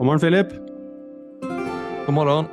[0.00, 0.52] God morgen, Philip.
[2.06, 2.46] God morgen.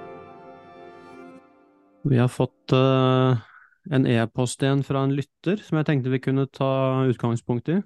[2.04, 3.40] Vi har fått uh,
[3.88, 6.68] en e-post igjen fra en lytter som jeg tenkte vi kunne ta
[7.08, 7.78] utgangspunkt i.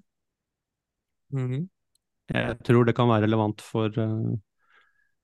[1.37, 1.67] Mhm.
[2.33, 4.33] Jeg tror det kan være relevant for, uh,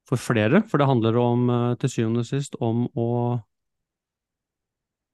[0.05, 3.09] for flere, for det handler om, uh, til syvende og sist om å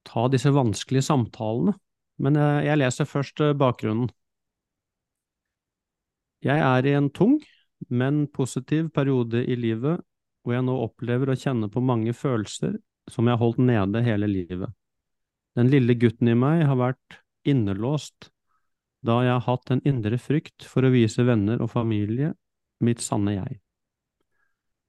[0.04, 1.78] ta disse vanskelige samtalene.
[2.20, 4.12] Men jeg, leser først bakgrunnen.
[6.44, 7.40] Jeg er i en tung,
[7.90, 10.04] men positiv periode i livet
[10.44, 12.78] hvor jeg nå opplever å kjenne på mange følelser
[13.12, 14.72] som jeg har holdt nede hele livet.
[15.56, 18.30] Den lille gutten i meg har vært innelåst,
[19.04, 22.34] da jeg har hatt en indre frykt for å vise venner og familie
[22.84, 23.60] mitt sanne jeg.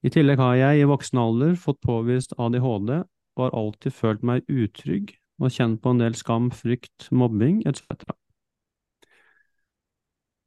[0.05, 4.45] I tillegg har jeg i voksen alder fått påvist ADHD og har alltid følt meg
[4.51, 8.15] utrygg og kjent på en del skam, frykt, mobbing etc.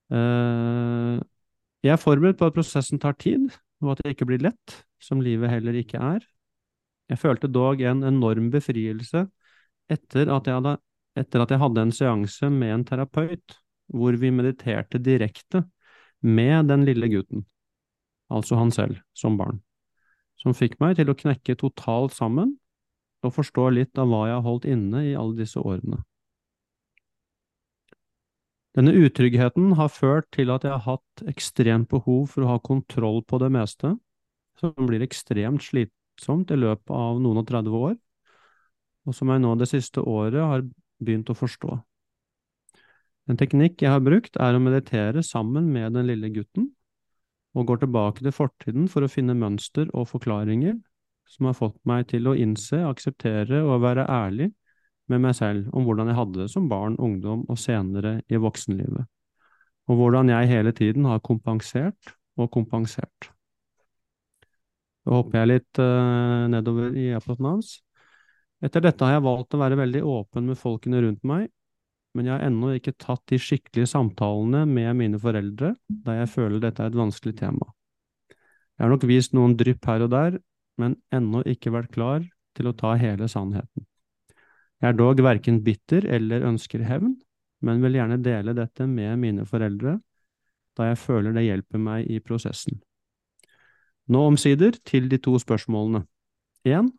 [0.08, 1.18] Eh,
[1.84, 3.52] Jeg er forberedt på at prosessen tar tid,
[3.84, 6.24] og at det ikke blir lett, som livet heller ikke er.
[7.08, 9.28] Jeg følte dog en enorm befrielse
[9.88, 10.74] etter at jeg hadde,
[11.16, 13.56] etter at jeg hadde en seanse med en terapeut,
[13.88, 15.62] hvor vi mediterte direkte
[16.20, 17.46] med den lille gutten,
[18.28, 19.62] altså han selv, som barn,
[20.36, 22.56] som fikk meg til å knekke totalt sammen
[23.24, 26.02] og forstå litt av hva jeg har holdt inne i alle disse årene.
[28.78, 33.24] Denne utryggheten har ført til at jeg har hatt ekstremt behov for å ha kontroll
[33.26, 33.96] på det meste,
[34.60, 37.96] som blir ekstremt slitsomt i løpet av noen og 30 år,
[39.02, 40.62] og som jeg nå det siste året har
[41.02, 41.80] begynt å forstå.
[43.26, 46.70] En teknikk jeg har brukt, er å meditere sammen med den lille gutten,
[47.58, 50.78] og går tilbake til fortiden for å finne mønster og forklaringer
[51.26, 54.52] som har fått meg til å innse, akseptere og være ærlig
[55.08, 59.08] med meg selv om hvordan jeg hadde det som barn, ungdom og senere i voksenlivet,
[59.88, 63.30] og hvordan jeg hele tiden har kompensert og kompensert.
[65.08, 67.78] Da hopper jeg litt uh, nedover i e-posten hans.
[68.64, 71.48] Etter dette har jeg valgt å være veldig åpen med folkene rundt meg,
[72.16, 76.60] men jeg har ennå ikke tatt de skikkelige samtalene med mine foreldre, da jeg føler
[76.60, 77.70] dette er et vanskelig tema.
[78.76, 80.40] Jeg har nok vist noen drypp her og der,
[80.78, 82.26] men ennå ikke vært klar
[82.58, 83.86] til å ta hele sannheten.
[84.78, 87.16] Jeg er dog verken bitter eller ønsker hevn,
[87.66, 89.96] men vil gjerne dele dette med mine foreldre,
[90.78, 92.78] da jeg føler det hjelper meg i prosessen.
[94.08, 96.04] Nå omsider til de to spørsmålene.
[96.64, 96.92] 1.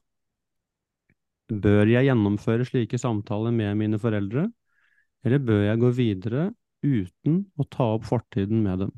[1.49, 4.49] Bør jeg gjennomføre slike samtaler med mine foreldre,
[5.25, 6.45] eller bør jeg gå videre
[6.83, 8.93] uten å ta opp fortiden med dem?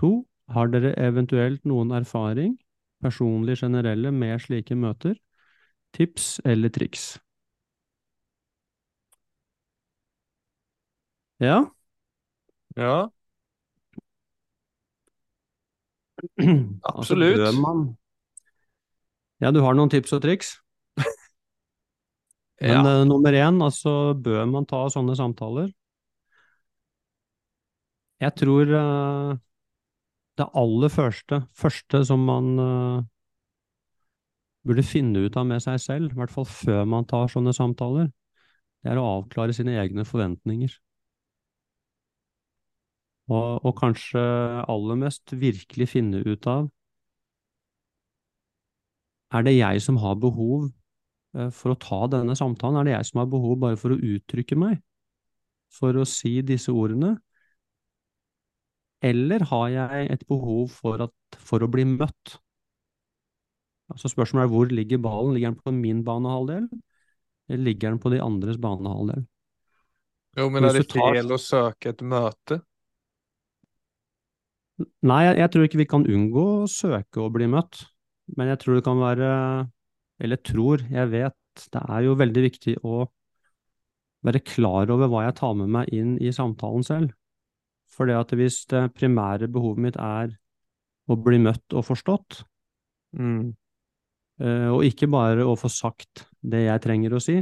[0.00, 0.12] 2.
[0.54, 2.54] Har dere eventuelt noen erfaring,
[3.02, 5.16] personlig generelle, med slike møter?
[5.96, 7.16] Tips eller triks?
[11.42, 11.66] Ja,
[12.76, 13.08] Ja,
[16.82, 17.40] altså Absolutt.
[17.40, 17.96] Altså, man
[19.40, 20.54] Ja, du har noen tips og triks?
[22.60, 23.00] Men ja.
[23.00, 25.68] uh, nummer én, altså bør man ta sånne samtaler?
[28.20, 29.36] Jeg tror uh,
[30.40, 33.04] det aller første, første som man uh,
[34.64, 38.08] burde finne ut av med seg selv, i hvert fall før man tar sånne samtaler,
[38.80, 40.72] det er å avklare sine egne forventninger.
[43.26, 44.22] Og, og kanskje
[44.70, 46.68] aller mest virkelig finne ut av
[49.34, 50.68] er det jeg som har behov
[51.36, 52.78] eh, for å ta denne samtalen?
[52.80, 54.78] Er det jeg som har behov bare for å uttrykke meg?
[55.74, 57.16] For å si disse ordene?
[59.04, 62.38] Eller har jeg et behov for, at, for å bli møtt?
[63.92, 65.34] Altså Spørsmålet er hvor ligger ballen?
[65.34, 66.70] Ligger den på min banehalvdel,
[67.50, 69.26] eller ligger den på de andres banehalvdel?
[70.36, 72.62] Jo, men er det tar- fel å søke et møte?
[74.76, 77.80] Nei, jeg, jeg tror ikke vi kan unngå å søke å bli møtt,
[78.36, 79.28] men jeg tror det kan være
[80.20, 81.36] Eller tror, jeg vet,
[81.72, 83.04] det er jo veldig viktig å
[84.26, 87.12] være klar over hva jeg tar med meg inn i samtalen selv.
[87.92, 90.32] For det at hvis det primære behovet mitt er
[91.06, 92.42] å bli møtt og forstått,
[93.16, 93.54] Mm.
[94.40, 97.38] eh, og ikke bare å få sagt det jeg trenger å si,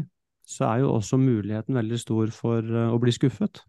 [0.46, 3.62] så er jo også muligheten veldig stor for eh, å bli skuffet.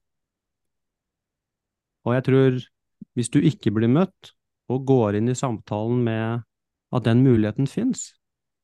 [2.05, 2.59] Og jeg tror
[3.15, 4.33] hvis du ikke blir møtt,
[4.71, 6.45] og går inn i samtalen med
[6.95, 8.09] at den muligheten fins,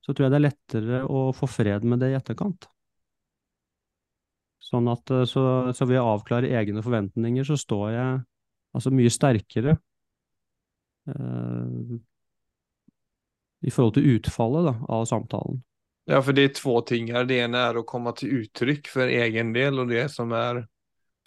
[0.02, 2.66] så tror jeg det er lettere å få fred med det i etterkant.
[4.72, 5.44] Sånn at eh, så,
[5.76, 8.22] så ved å avklare egne forventninger, så står jeg
[8.72, 9.76] altså mye sterkere
[11.12, 11.98] eh,
[13.62, 15.62] i forhold til utfallet da, av samtalen.
[16.10, 17.28] Ja, for det er två ting her.
[17.30, 20.64] Det ene er å komme til uttrykk for egen del og det som er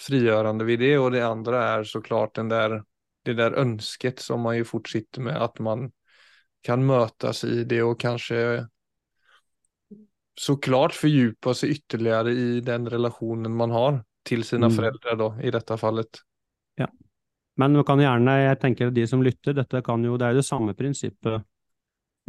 [0.02, 2.80] frigjørende ved det, og det andre er så klart den der
[3.24, 5.92] det där önsket som man ju fortsätter med att man
[6.62, 8.66] kan mötas i det och kanske
[10.40, 14.76] såklart fördjupa sig ytterligare i den relationen man har til sine Mm.
[14.76, 16.20] foreldre da, i dette fallet.
[17.56, 20.40] Men du kan gjerne, jeg tenker de som lytter, dette kan jo, det er jo
[20.40, 21.44] det samme prinsippet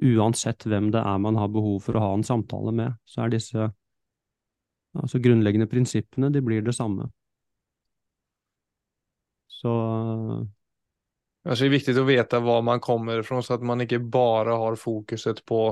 [0.05, 3.33] uansett hvem det er man har behov for å ha en samtale med, så er
[3.33, 3.71] disse
[4.93, 7.09] altså grunnleggende prinsippene, de blir det samme.
[9.49, 9.73] Så
[11.45, 14.55] Altså, det er viktig å veta var man kommer fra, så at man ikke bare
[14.57, 15.67] har fokuset på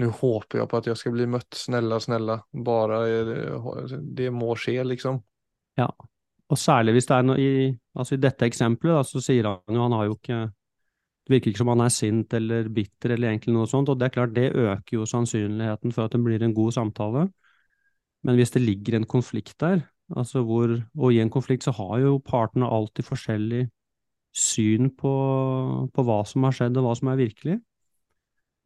[0.00, 4.54] nå håper jeg på at jeg skal bli møtt, snälla, snälla, bare eh, det må
[4.58, 5.18] skje, liksom.
[5.80, 5.88] Ja,
[6.50, 9.76] og særlig hvis det er noe i, altså i dette eksempelet, da, så sier han
[9.76, 10.38] jo, han har jo ikke,
[11.26, 14.08] det virker ikke som han er sint eller bitter eller egentlig noe sånt, og det
[14.08, 17.26] er klart det øker jo sannsynligheten for at det blir en god samtale.
[18.26, 22.00] Men hvis det ligger en konflikt der, altså hvor, og i en konflikt så har
[22.02, 23.66] jo partene alltid forskjellig
[24.36, 25.12] syn på,
[25.90, 27.56] på hva som har skjedd og hva som er virkelig.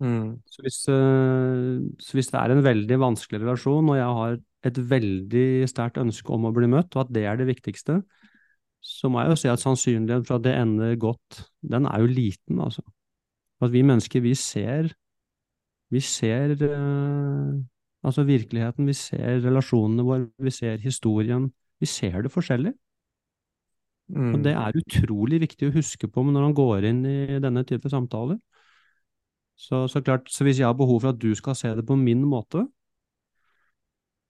[0.02, 0.40] Mm.
[0.50, 4.36] Så hvis, eh, så hvis det er en veldig vanskelig relasjon, og jeg har
[4.68, 8.00] et veldig sterkt ønske om å bli møtt, og at det er det viktigste,
[8.84, 12.10] så må jeg jo si at sannsynligheten for at det ender godt, den er jo
[12.10, 12.84] liten, altså.
[13.64, 14.90] At vi mennesker, vi ser,
[15.94, 17.52] vi ser eh,
[18.04, 21.48] altså virkeligheten, vi ser relasjonene våre, vi ser historien,
[21.80, 22.74] vi ser det forskjellig.
[24.12, 24.34] Mm.
[24.34, 27.88] Og det er utrolig viktig å huske på når han går inn i denne type
[27.92, 28.38] samtaler.
[29.56, 31.96] Så, så klart, så hvis jeg har behov for at du skal se det på
[31.96, 32.66] min måte,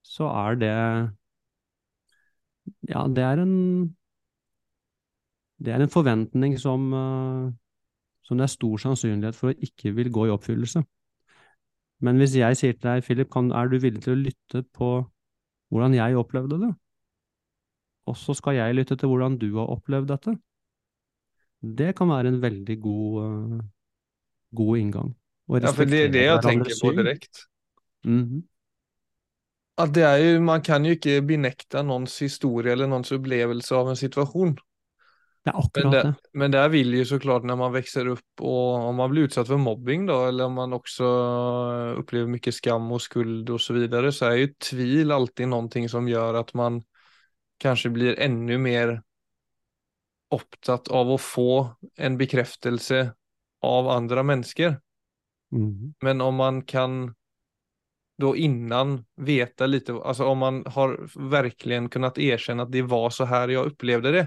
[0.04, 0.74] så er det
[2.88, 3.96] Ja, det er en
[5.64, 7.52] Det er en forventning som, eh,
[8.22, 10.82] som det er stor sannsynlighet for å ikke vil gå i oppfyllelse.
[12.04, 14.90] Men hvis jeg sier til deg, Philip, kan, er du villig til å lytte på
[15.70, 16.72] hvordan jeg opplevde det?
[18.10, 20.34] Og så skal jeg lytte til hvordan du har opplevd dette.
[21.64, 23.62] Det kan være en veldig god, eh,
[24.56, 25.14] god inngang.
[25.48, 27.46] Ja, for det er det jeg tenker på direkte.
[28.04, 28.42] Mhm.
[29.76, 33.90] At det er jo, man kan jo ikke benekte noens historie eller noens opplevelse av
[33.90, 34.54] en situasjon.
[35.44, 36.30] Det er Men, akkurat det, det.
[36.40, 39.50] men der vil jo så klart når man vokser opp og om man blir utsatt
[39.50, 41.10] for mobbing da, eller om man også
[42.00, 46.08] opplever mye skam og skuld og så videre, så er jo tvil alltid noe som
[46.08, 46.80] gjør at man
[47.62, 48.96] kanskje blir enda mer
[50.34, 51.50] opptatt av å få
[51.96, 53.04] en bekreftelse
[53.64, 54.78] av andre mennesker.
[55.54, 55.94] Mm.
[56.02, 57.14] Men om man kan
[58.18, 63.26] da innan veta litt, altså om man har verkligen kunnet erkjenne at det var så
[63.30, 64.24] her jeg opplevde det.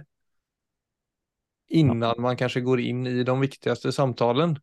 [1.76, 4.56] Innan man kanskje går inn i de viktigste samtalen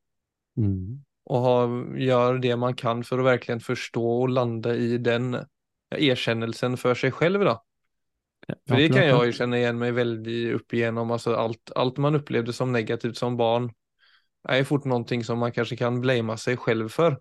[0.56, 1.04] mm.
[1.28, 5.34] og har, gjør det man kan for å verkligen forstå og lande i den
[5.94, 7.58] erkjennelsen for seg selv, då.
[8.68, 11.96] För det kan jeg jag ju känna igen mig väldigt upp igenom, alltså allt, allt
[11.96, 13.72] man upplevde som negativt som barn
[14.48, 17.20] är fort någonting som man kanske kan blamea sig själv för.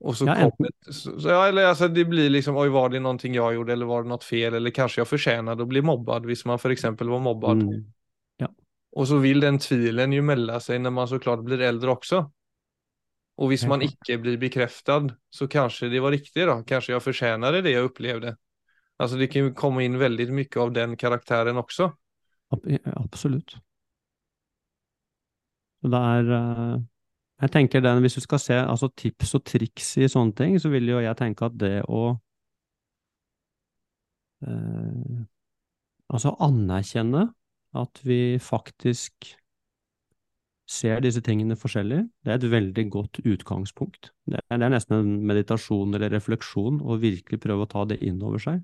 [0.00, 3.34] Och så Ja, kommer, så, ja, eller alltså det blir liksom, oj var det någonting
[3.34, 6.44] jag gjorde eller var det något fel eller kanske jag förtjänade att bli mobbad, hvis
[6.44, 7.62] man för exempel var mobbad.
[7.62, 7.84] Mm.
[8.92, 12.32] Och så vill den tvilen ju melde sig när man såklart blir äldre också.
[13.36, 17.62] Och hvis man ikke blir bekräftad så kanske det var riktigt då, kanske jag förtjänade
[17.62, 18.36] det jag upplevde.
[18.96, 21.96] Alltså det kan ju komma in väldigt mycket av den karaktären också.
[22.50, 23.56] Ab- Absolutt.
[25.82, 26.80] Det er eh,
[27.42, 30.70] Jeg tenker den, hvis du skal se altså tips og triks i sånne ting, så
[30.70, 32.04] vil jo jeg tenke at det å
[34.42, 35.24] eh,
[36.12, 37.22] Altså anerkjenne
[37.82, 39.32] at vi faktisk
[40.72, 44.10] ser disse tingene forskjellig, det er et veldig godt utgangspunkt.
[44.30, 48.00] Det er, det er nesten en meditasjon eller refleksjon å virkelig prøve å ta det
[48.08, 48.62] inn over seg.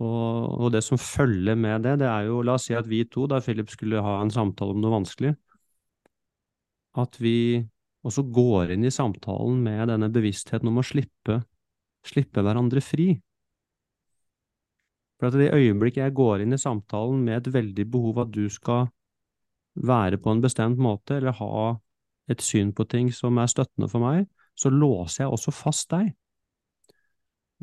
[0.00, 3.02] Og, og det som følger med det, det er jo, la oss si at vi
[3.04, 5.34] to, da Philip skulle ha en samtale om noe vanskelig,
[7.00, 7.60] at vi
[8.06, 11.42] også går inn i samtalen med denne bevisstheten om å slippe,
[12.06, 13.12] slippe hverandre fri.
[15.20, 18.32] For at i det øyeblikk jeg går inn i samtalen med et veldig behov at
[18.32, 18.88] du skal
[19.76, 21.76] være på en bestemt måte, eller ha
[22.32, 24.24] et syn på ting som er støttende for meg,
[24.56, 26.14] så låser jeg også fast deg.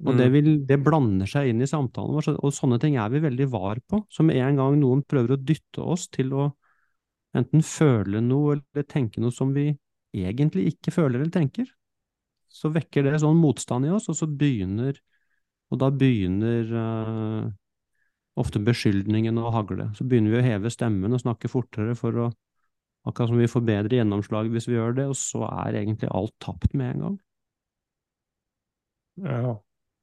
[0.06, 0.34] Og det, Mm.
[0.34, 3.80] vil, det blander seg inn i samtalen vår, og sånne ting er vi veldig var
[3.90, 4.04] på.
[4.14, 6.52] Så med en gang noen prøver å dytte oss til å
[7.38, 9.72] enten føle noe eller tenke noe som vi
[10.14, 11.66] egentlig ikke føler eller tenker,
[12.48, 15.00] så vekker det sånn motstand i oss, og så begynner
[15.68, 17.50] Og da begynner uh,
[18.40, 19.90] ofte beskyldningen å hagle.
[19.98, 22.30] Så begynner vi å heve stemmen og snakke fortere for å
[23.08, 26.34] Akkurat som vi får bedre gjennomslag hvis vi gjør det, og så er egentlig alt
[26.44, 27.14] tapt med en gang.
[29.24, 29.54] Ja.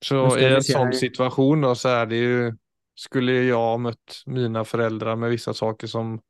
[0.04, 2.56] Så i en sånn situation då, så är det ju,
[2.94, 6.20] skulle jag mött mina föräldrar med vissa saker som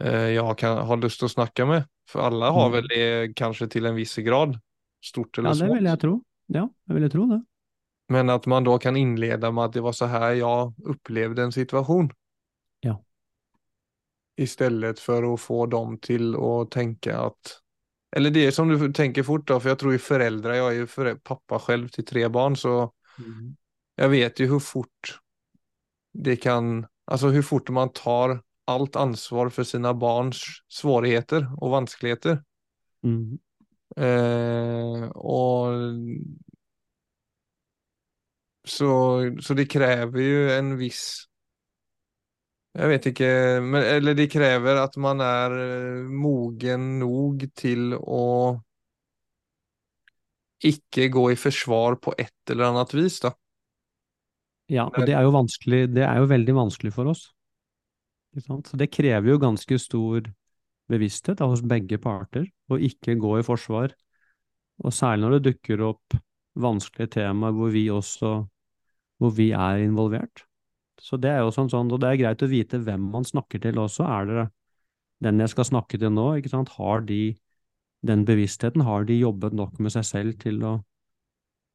[0.00, 1.84] eh, jag kan har lust att snacka med.
[2.08, 2.72] För alla har Mm.
[2.72, 4.58] väl det kanske till en viss grad,
[5.04, 6.24] stort eller Ja, det vill vil jeg tro.
[6.46, 7.44] Ja, jag vill tro det.
[8.08, 11.52] Men att man då kan inleda med att det var så här jag upplevde en
[11.52, 12.10] situation.
[12.80, 13.04] Ja.
[14.36, 17.60] Istället för att få dem till att tänka att,
[18.16, 20.86] eller det som du tänker fort då, för jag tror ju föräldrar, jag är ju
[20.86, 23.56] förä- pappa själv till tre barn så Mm.
[23.94, 25.20] jag vet ju hur fort
[26.12, 32.42] det kan, alltså hur fort man tar allt ansvar för sina barns svårigheter och vanskligheter.
[33.04, 33.38] Mm.
[33.96, 35.72] Eh, och
[38.64, 41.24] så, så det kräver ju en viss
[42.74, 43.30] jag vet ikke
[43.62, 48.24] men, eller de krever at man är eh, mogen nog til å
[50.64, 53.34] ikke gå i forsvar på et eller annet vis da.
[54.72, 57.26] Ja, og det er jo vanskelig, det er jo veldig vanskelig for oss.
[58.40, 60.24] Så det krever jo ganske stor
[60.90, 63.92] bevissthet da, hos begge parter, å ikke gå i forsvar.
[64.82, 66.16] Og særlig når det dukker opp
[66.58, 68.32] vanskelige temaer hvor vi også
[69.22, 70.46] hvor vi er involvert.
[71.02, 73.62] Så det er jo sånn, sånn, og det er greit å vite hvem man snakker
[73.62, 74.06] til også.
[74.06, 74.44] Er det
[75.24, 76.74] den jeg skal snakke til nå, ikke sant?
[76.78, 77.34] Har de
[78.04, 78.84] den bevisstheten?
[78.86, 80.76] Har de jobbet nok med seg selv til å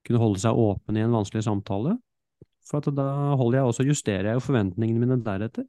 [0.07, 1.97] kunne holde seg åpen i en vanskelig samtale?
[2.69, 5.65] For at da holder jeg også, justerer jeg jo forventningene mine deretter.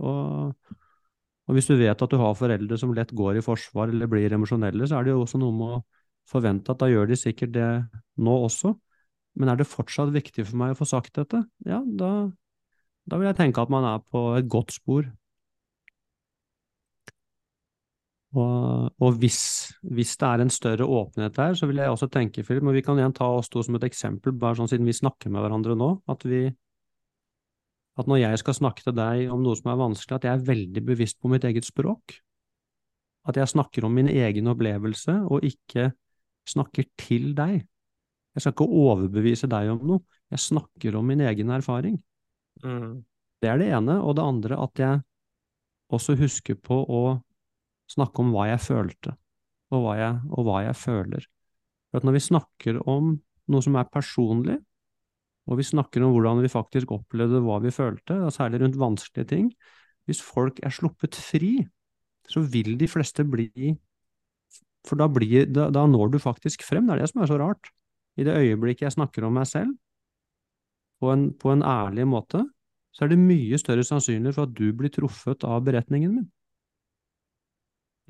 [0.00, 0.54] Og,
[1.46, 4.32] og hvis du vet at du har foreldre som lett går i forsvar eller blir
[4.32, 5.82] emosjonelle, så er det jo også noe med å
[6.32, 7.68] forvente at da gjør de sikkert det
[8.22, 8.72] nå også.
[9.40, 11.42] Men er det fortsatt viktig for meg å få sagt dette?
[11.68, 12.30] Ja, da,
[13.08, 15.08] da vil jeg tenke at man er på et godt spor.
[18.32, 19.40] Og, og hvis,
[19.84, 22.84] hvis det er en større åpenhet der, så vil jeg også tenke, Philip, men vi
[22.84, 25.76] kan igjen ta oss to som et eksempel, bare sånn siden vi snakker med hverandre
[25.76, 26.46] nå, at vi
[28.00, 30.46] at når jeg skal snakke til deg om noe som er vanskelig, at jeg er
[30.46, 32.14] veldig bevisst på mitt eget språk.
[33.28, 35.90] At jeg snakker om min egen opplevelse, og ikke
[36.48, 37.60] snakker til deg.
[38.32, 42.00] Jeg skal ikke overbevise deg om noe, jeg snakker om min egen erfaring.
[42.64, 43.02] Mm.
[43.42, 43.98] Det er det ene.
[44.00, 45.02] Og det andre, at jeg
[45.92, 47.02] også husker på å
[47.90, 49.14] snakke om hva jeg følte,
[49.72, 51.26] og hva jeg, og hva jeg føler.
[51.90, 53.16] For at når vi snakker om
[53.52, 54.58] noe som er personlig,
[55.50, 59.48] og vi snakker om hvordan vi faktisk opplevde hva vi følte, særlig rundt vanskelige ting,
[60.06, 61.56] hvis folk er sluppet fri,
[62.30, 63.74] så vil de fleste bli
[64.86, 67.36] For da, blir, da, da når du faktisk frem, det er det som er så
[67.38, 67.68] rart.
[68.18, 69.76] I det øyeblikket jeg snakker om meg selv,
[71.02, 72.44] på en, på en ærlig måte,
[72.94, 76.28] så er det mye større sannsynlighet for at du blir truffet av beretningen min.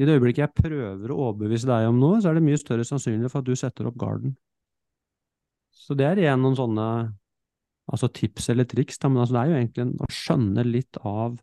[0.00, 2.84] I det øyeblikket jeg prøver å overbevise deg om noe, så er det mye større
[2.88, 4.34] sannsynlighet for at du setter opp garden.
[5.72, 6.86] Så det er igjen noen sånne
[7.92, 11.38] altså tips eller triks, da, men altså det er jo egentlig å skjønne litt av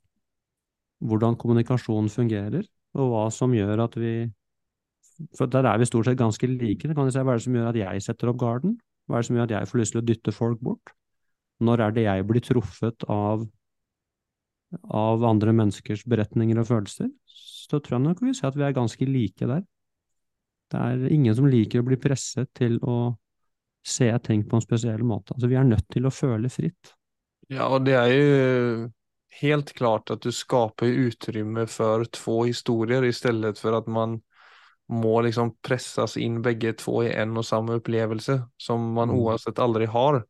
[1.09, 2.67] hvordan kommunikasjon fungerer,
[2.99, 4.13] og hva som gjør at vi
[5.35, 6.87] For der er vi stort sett ganske like.
[6.87, 8.77] Det kan du si, hva er det som gjør at jeg setter opp garden?
[9.03, 10.93] Hva er det som gjør at jeg får lyst til å dytte folk bort?
[11.59, 13.43] Når er det jeg blir truffet av,
[14.89, 17.09] av andre menneskers beretninger og følelser?
[17.27, 19.65] Så tror jeg nok vi ser at vi er ganske like der.
[20.69, 23.17] Det er ingen som liker å bli presset til å
[23.85, 25.33] se ting på en spesiell måte.
[25.33, 26.93] Altså, vi er nødt til å føle fritt.
[27.49, 28.89] Ja, og det er jo
[29.39, 34.19] helt klart at du skaper utrymme for två historier i stedet for at man
[34.89, 39.85] må liksom pressas inn begge två i en og samma upplevelse som man uansett aldri
[39.89, 40.23] har.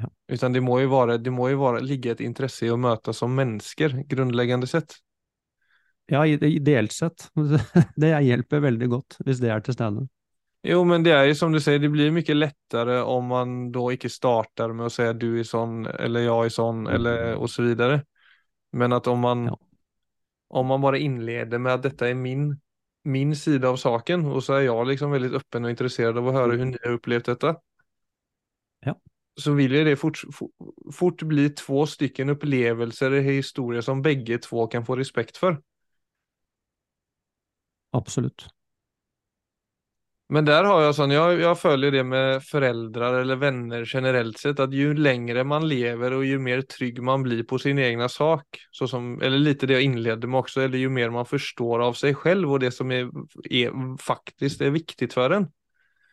[0.00, 0.10] Ja.
[0.28, 3.18] Utan det må ju vara, det må ju vara, ligga ett intresse i att møtes
[3.18, 4.94] som människor grundläggande sett.
[6.06, 7.28] Ja, ideelt sett.
[7.96, 10.08] Det hjelper veldig godt, hvis det er til stede.
[10.62, 13.92] Jo, men det är ju som du säger, det blir mycket lättare om man då
[13.92, 17.62] inte startar med att säga du är sån eller jag är sån eller och så
[17.62, 18.04] vidare.
[18.72, 19.58] Men att om man Ja.
[20.48, 22.60] om man bara inleder med att detta är min
[23.04, 26.34] min sida av saken och så är jag liksom väldigt öppen och intresserad av att
[26.34, 27.56] höra hur ni har upplevt detta.
[28.80, 29.00] Ja.
[29.40, 30.20] Så vill ju det fort,
[30.92, 35.62] fort, bli två stycken upplevelser i historier som bägge två kan få respekt för.
[37.90, 38.46] Absolutt.
[40.28, 44.60] Men där har jag sån, jag, jag följer det med föräldrar eller vänner generellt sett,
[44.60, 48.44] att ju längre man lever och ju mer trygg man blir på sin egna sak,
[48.70, 51.92] så som, eller lite det jag inledde med också, eller ju mer man förstår av
[51.92, 53.10] sig själv och det som är,
[53.50, 55.48] är faktiskt är viktigt för en,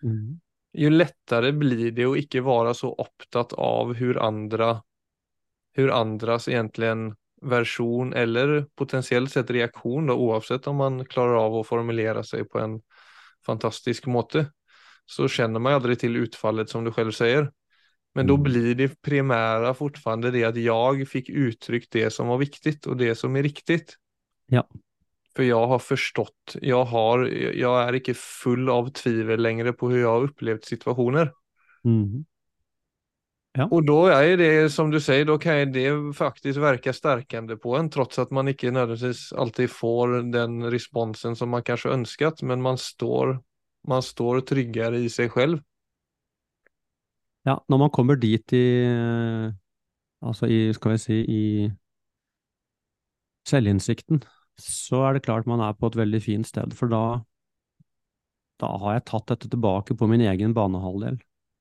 [0.04, 0.40] Mm.
[0.74, 4.82] Ju lättare blir det att ikke vara så opptatt av hur andra,
[5.74, 11.68] hur andras egentligen version eller potentiellt sett reaktion då, oavsett om man klarar av att
[11.68, 12.82] formulera sig på en
[13.46, 14.52] fantastisk måte,
[15.06, 17.52] så känner man aldri aldrig till utfallet som du själv säger.
[18.14, 18.44] Men då Mm.
[18.44, 23.16] blir det primära fortfarande det att jag fick uttryckt det som var viktigt och det
[23.16, 23.96] som är riktigt.
[24.46, 24.68] Ja.
[25.38, 30.02] För jeg har forstått jeg, har, jeg er ikke full av tvil lenger på hvordan
[30.02, 31.30] jeg har opplevd situasjoner.
[31.86, 32.26] Mm.
[33.58, 33.68] Ja.
[33.74, 37.90] Og da er det som du sier, da kan det faktisk virke sterkende på en
[37.94, 42.78] trots at man ikke nødvendigvis alltid får den responsen som man kanskje ønsket, men man
[42.82, 43.38] står,
[43.90, 45.62] man står tryggere i seg selv.
[47.48, 48.66] Ja, når man kommer dit i
[50.18, 51.44] Altså i, skal vi si, i
[53.46, 54.24] selvinnsikten,
[54.62, 57.04] så er det klart man er på et veldig fint sted, for da
[58.58, 61.20] da har jeg tatt dette tilbake på min egen banehalvdel,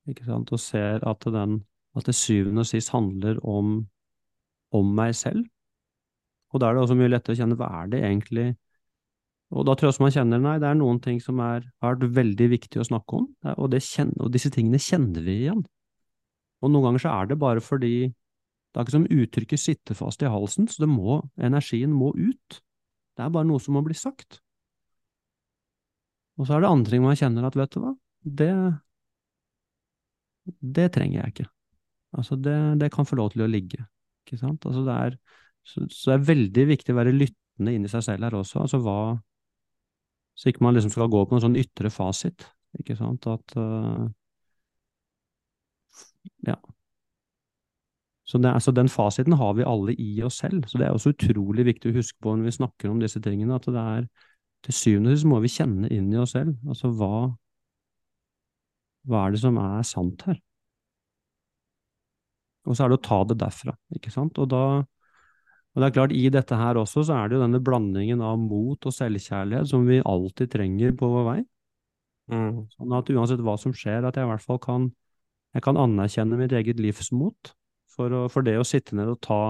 [0.09, 1.59] og ser at den
[1.97, 3.87] at det syvende og sist handler om
[4.75, 5.45] om meg selv.
[6.51, 8.47] Og da er det også mye lettere å kjenne hva er det egentlig
[9.55, 11.95] Og da tror jeg også man kjenner nei, det er noen ting som er, har
[11.95, 15.61] vært veldig viktig å snakke om, og, kjenner, og disse tingene kjenner vi igjen.
[16.59, 20.25] Og noen ganger så er det bare fordi det er ikke som uttrykket sitter fast
[20.25, 22.59] i halsen, så det må, energien må ut.
[23.17, 24.39] Det er bare noe som må bli sagt.
[26.37, 27.93] Og så er det andre ting man kjenner at, vet du hva,
[28.37, 28.51] det,
[30.77, 31.47] det trenger jeg ikke.
[32.17, 33.81] Altså, det, det kan få lov til å ligge,
[34.25, 34.65] ikke sant?
[34.69, 35.17] Altså, det er,
[35.65, 38.61] så, så det er veldig viktig å være lyttende inn i seg selv her også,
[38.63, 38.99] altså hva,
[40.37, 42.45] så ikke man liksom skal gå på en sånn ytre fasit,
[42.77, 44.05] ikke sant, at, uh,
[46.45, 46.57] ja.
[48.27, 51.13] Så, det, altså den fasiten har vi alle i oss selv, så det er også
[51.13, 54.09] utrolig viktig å huske på når vi snakker om disse tingene, at det er
[54.65, 57.29] til syvende og sist må vi kjenne inn i oss selv, altså hva,
[59.07, 60.41] hva er det som er sant her?
[62.67, 64.39] Og så er det å ta det derfra, ikke sant?
[64.43, 67.61] Og da, og det er klart, i dette her også, så er det jo denne
[67.63, 71.37] blandingen av mot og selvkjærlighet som vi alltid trenger på vår vei.
[72.73, 74.89] Sånn at uansett hva som skjer, at jeg i hvert fall kan,
[75.55, 77.53] jeg kan anerkjenne mitt eget livsmot.
[77.97, 79.41] For, å, for det å sitte ned og ta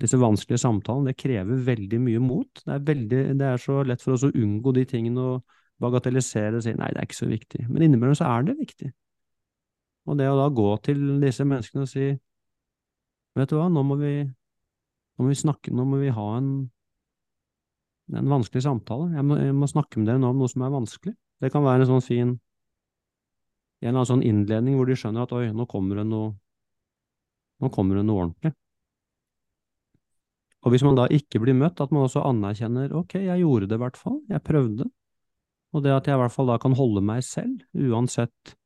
[0.00, 2.62] disse vanskelige samtalene, det krever veldig mye mot.
[2.64, 6.58] Det er, veldig, det er så lett for oss å unngå de tingene og bagatellisere
[6.58, 7.62] og si nei, det er ikke så viktig.
[7.68, 8.90] Men innimellom så er det viktig.
[10.08, 12.10] Og det å da gå til disse menneskene og si
[13.38, 16.52] vet du hva, nå må vi, nå må vi snakke, nå må vi ha en,
[18.16, 19.12] en vanskelig samtale.
[19.14, 21.14] Jeg må, jeg må snakke med dere nå om noe som er vanskelig.
[21.40, 22.32] Det kan være en sånn fin
[23.80, 26.34] en eller annen sånn innledning hvor de skjønner at oi, nå kommer det noe
[27.60, 28.54] nå kommer det noe ordentlig.
[30.60, 33.78] Og hvis man da ikke blir møtt, at man også anerkjenner ok, jeg gjorde det
[33.78, 34.88] i hvert fall, jeg prøvde,
[35.70, 38.56] og det at jeg i hvert fall da kan holde meg selv, uansett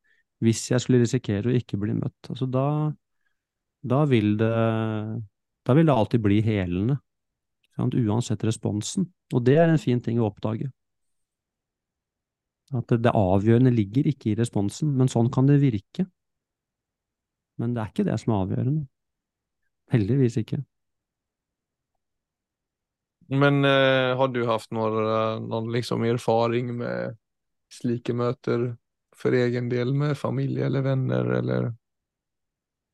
[0.45, 2.33] hvis jeg skulle risikere å ikke bli møtt.
[2.33, 2.67] Altså da,
[3.85, 4.51] da vil det
[5.65, 6.99] da vil det alltid bli helende,
[7.77, 7.95] sant?
[7.97, 9.07] uansett responsen.
[9.33, 10.69] Og det er en fin ting å oppdage.
[12.75, 16.07] At det, det avgjørende ligger ikke i responsen, men sånn kan det virke.
[17.61, 18.85] Men det er ikke det som er avgjørende.
[19.95, 20.61] Heldigvis ikke.
[23.33, 27.17] Men eh, har du haft noen liksom erfaring med
[27.73, 28.75] slike møter
[29.17, 31.73] for egen del med familie eller venner, eller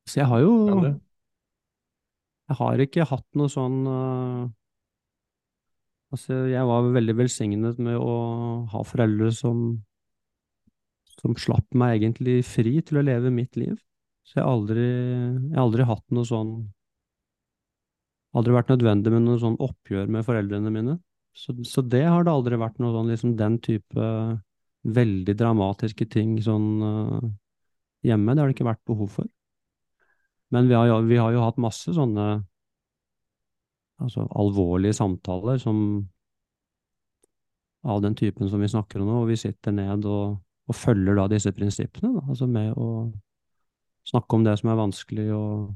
[0.07, 0.93] Så jeg har jo andre?
[2.51, 4.49] Jeg har ikke hatt noe sånn uh,
[6.11, 8.15] Altså, jeg var veldig velsignet med å
[8.67, 9.61] ha foreldre som
[11.21, 13.75] som slapp meg egentlig fri til å leve mitt liv.
[14.31, 14.85] Så jeg har aldri,
[15.59, 16.53] aldri hatt noe sånn
[18.31, 20.93] Aldri vært nødvendig med noe sånn oppgjør med foreldrene mine.
[21.35, 24.05] Så, så det har det aldri vært noe sånn liksom den type
[24.87, 27.25] veldig dramatiske ting sånn uh,
[28.07, 28.31] hjemme.
[28.31, 29.27] Det har det ikke vært behov for.
[30.55, 32.29] Men vi har, vi har jo hatt masse sånne
[33.99, 35.81] altså alvorlige samtaler som
[37.83, 40.39] av den typen som vi snakker om nå, og vi sitter ned og,
[40.71, 42.87] og følger da disse prinsippene, da, altså med å
[44.07, 45.71] snakke om det som er vanskelig, og,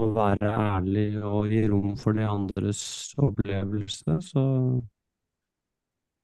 [0.00, 2.82] og være ærlig og gi rom for de andres
[3.20, 4.44] opplevelse, så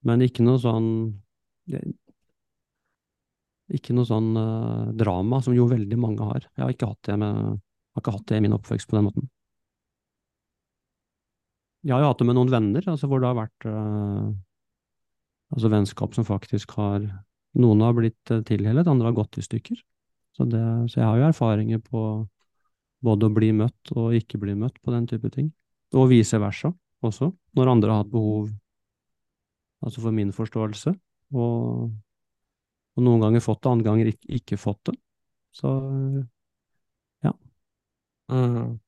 [0.01, 0.87] Men ikke noe sånn
[3.71, 6.47] Ikke noe sånn uh, drama, som jo veldig mange har.
[6.57, 7.61] Jeg har ikke hatt det med
[7.95, 9.29] har ikke hatt det i min oppvekst på den måten.
[11.83, 14.31] Jeg har jo hatt det med noen venner, altså hvor det har vært uh,
[15.55, 17.05] altså vennskap som faktisk har
[17.59, 19.81] Noen har blitt uh, tilhellet, andre har gått i stykker.
[20.37, 20.63] Så, det,
[20.93, 22.03] så jeg har jo erfaringer på
[23.05, 25.51] både å bli møtt og ikke bli møtt på den type ting.
[25.97, 26.71] Og vice versa
[27.05, 28.51] også, når andre har hatt behov
[29.81, 30.93] altså for min forståelse,
[31.33, 31.87] og,
[32.95, 34.99] og noen ganger fått det, andre ganger ikke, ikke fått det.
[35.57, 35.71] Så
[38.31, 38.79] Mm.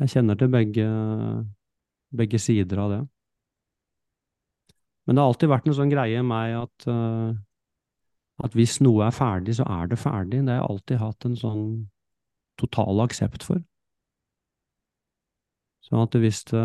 [0.00, 0.84] jeg kjenner til begge,
[2.16, 3.00] begge sider av det.
[5.04, 7.34] Men det har alltid vært en sånn greie i meg at, eh,
[8.42, 10.42] At hvis noe er ferdig, så er det ferdig.
[10.42, 11.64] Det har jeg alltid hatt en sånn
[12.58, 13.62] total aksept for.
[15.84, 16.64] Så at hvis, det,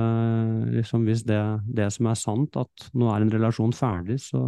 [0.77, 1.39] liksom hvis det,
[1.75, 4.45] det som er sant, at nå er en relasjon ferdig, så,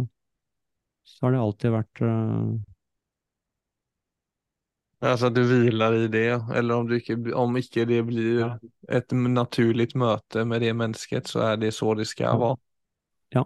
[1.04, 2.54] så har det alltid vært uh,
[5.02, 8.50] Altså at du hviler i det, eller om, du ikke, om ikke det blir Ja.
[8.88, 12.56] et naturlig møte med det mennesket, så er det så det skal være.
[13.34, 13.42] Ja.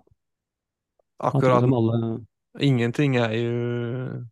[1.16, 2.26] At Akkurat liksom alle
[2.60, 4.24] ingenting er jo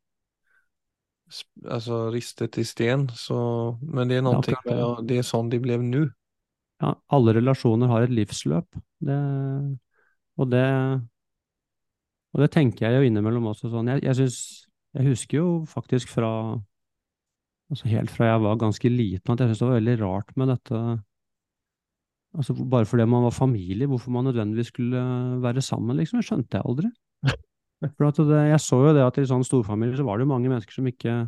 [1.64, 3.38] altså ristet i sten, så,
[3.80, 5.06] men det er noe med det.
[5.08, 6.04] det er sånn de ble nå.
[6.82, 8.78] ja, alle relasjoner har et livsløp.
[9.04, 9.18] Det,
[10.38, 10.68] og det
[12.34, 13.88] Og det tenker jeg jo innimellom også sånn.
[13.92, 14.38] Jeg, jeg synes,
[14.96, 16.30] jeg husker jo faktisk fra
[17.70, 20.50] altså helt fra jeg var ganske liten at jeg syntes det var veldig rart med
[20.52, 20.80] dette
[22.34, 25.00] altså Bare fordi man var familie, hvorfor man nødvendigvis skulle
[25.42, 26.18] være sammen, liksom.
[26.18, 26.90] Det skjønte jeg aldri.
[27.97, 30.51] For det, jeg så jo det at i sånn storfamilie så var det jo mange
[30.51, 31.25] mennesker som ikke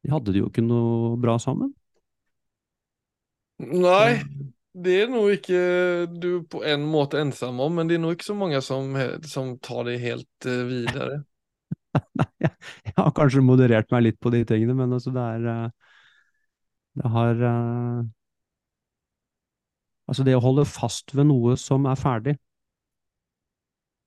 [0.00, 1.74] De hadde det jo ikke noe bra sammen.
[3.60, 4.22] Nei,
[4.72, 5.60] det er noe ikke
[6.08, 8.94] du på en måte ensam om, men det er nog ikke så mange som,
[9.28, 11.20] som tar det helt eh, videre.
[12.40, 12.52] Jeg,
[12.86, 15.90] jeg har kanskje moderert meg litt på de tingene, men altså det er eh,
[17.00, 18.04] Det har eh,
[20.10, 22.34] Altså det å holde fast ved noe som er ferdig,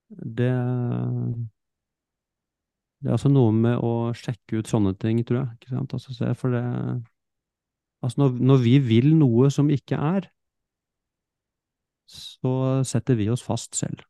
[0.09, 0.49] det
[3.03, 5.57] Det er altså noe med å sjekke ut sånne ting, tror jeg.
[5.57, 5.95] Ikke sant?
[5.97, 6.63] Altså, for det
[8.03, 10.25] Altså når, når vi vil noe som ikke er,
[12.11, 14.01] så setter vi oss fast selv.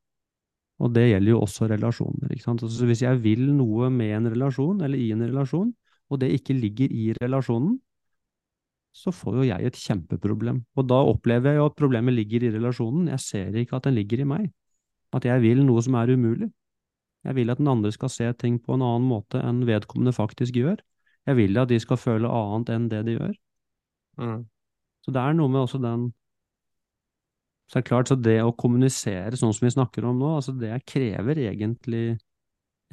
[0.81, 2.31] Og det gjelder jo også relasjoner.
[2.33, 2.63] ikke sant?
[2.65, 5.69] Altså Hvis jeg vil noe med en relasjon, eller i en relasjon,
[6.09, 7.77] og det ikke ligger i relasjonen,
[8.93, 10.59] så får jo jeg et kjempeproblem.
[10.77, 13.07] Og da opplever jeg jo at problemet ligger i relasjonen.
[13.13, 14.51] Jeg ser ikke at den ligger i meg.
[15.13, 16.49] At jeg vil noe som er umulig.
[17.23, 20.57] Jeg vil at den andre skal se ting på en annen måte enn vedkommende faktisk
[20.59, 20.81] gjør.
[21.27, 23.37] Jeg vil at de skal føle annet enn det de gjør.
[24.19, 24.41] Mm.
[25.03, 26.11] Så det er noe med også den
[27.67, 30.51] Så det er klart, så det å kommunisere sånn som vi snakker om nå, altså
[30.53, 32.17] det krever egentlig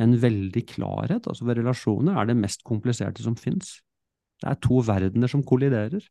[0.01, 1.27] en veldig klarhet.
[1.27, 3.81] Altså ved relasjoner er det mest kompliserte som fins.
[4.41, 6.07] Det er to verdener som kolliderer.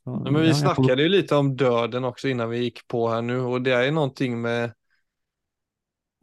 [0.00, 3.22] Så, men vi ja, snakket jo litt om døden også innan vi gikk på her
[3.22, 4.74] nå, og det er jo noe med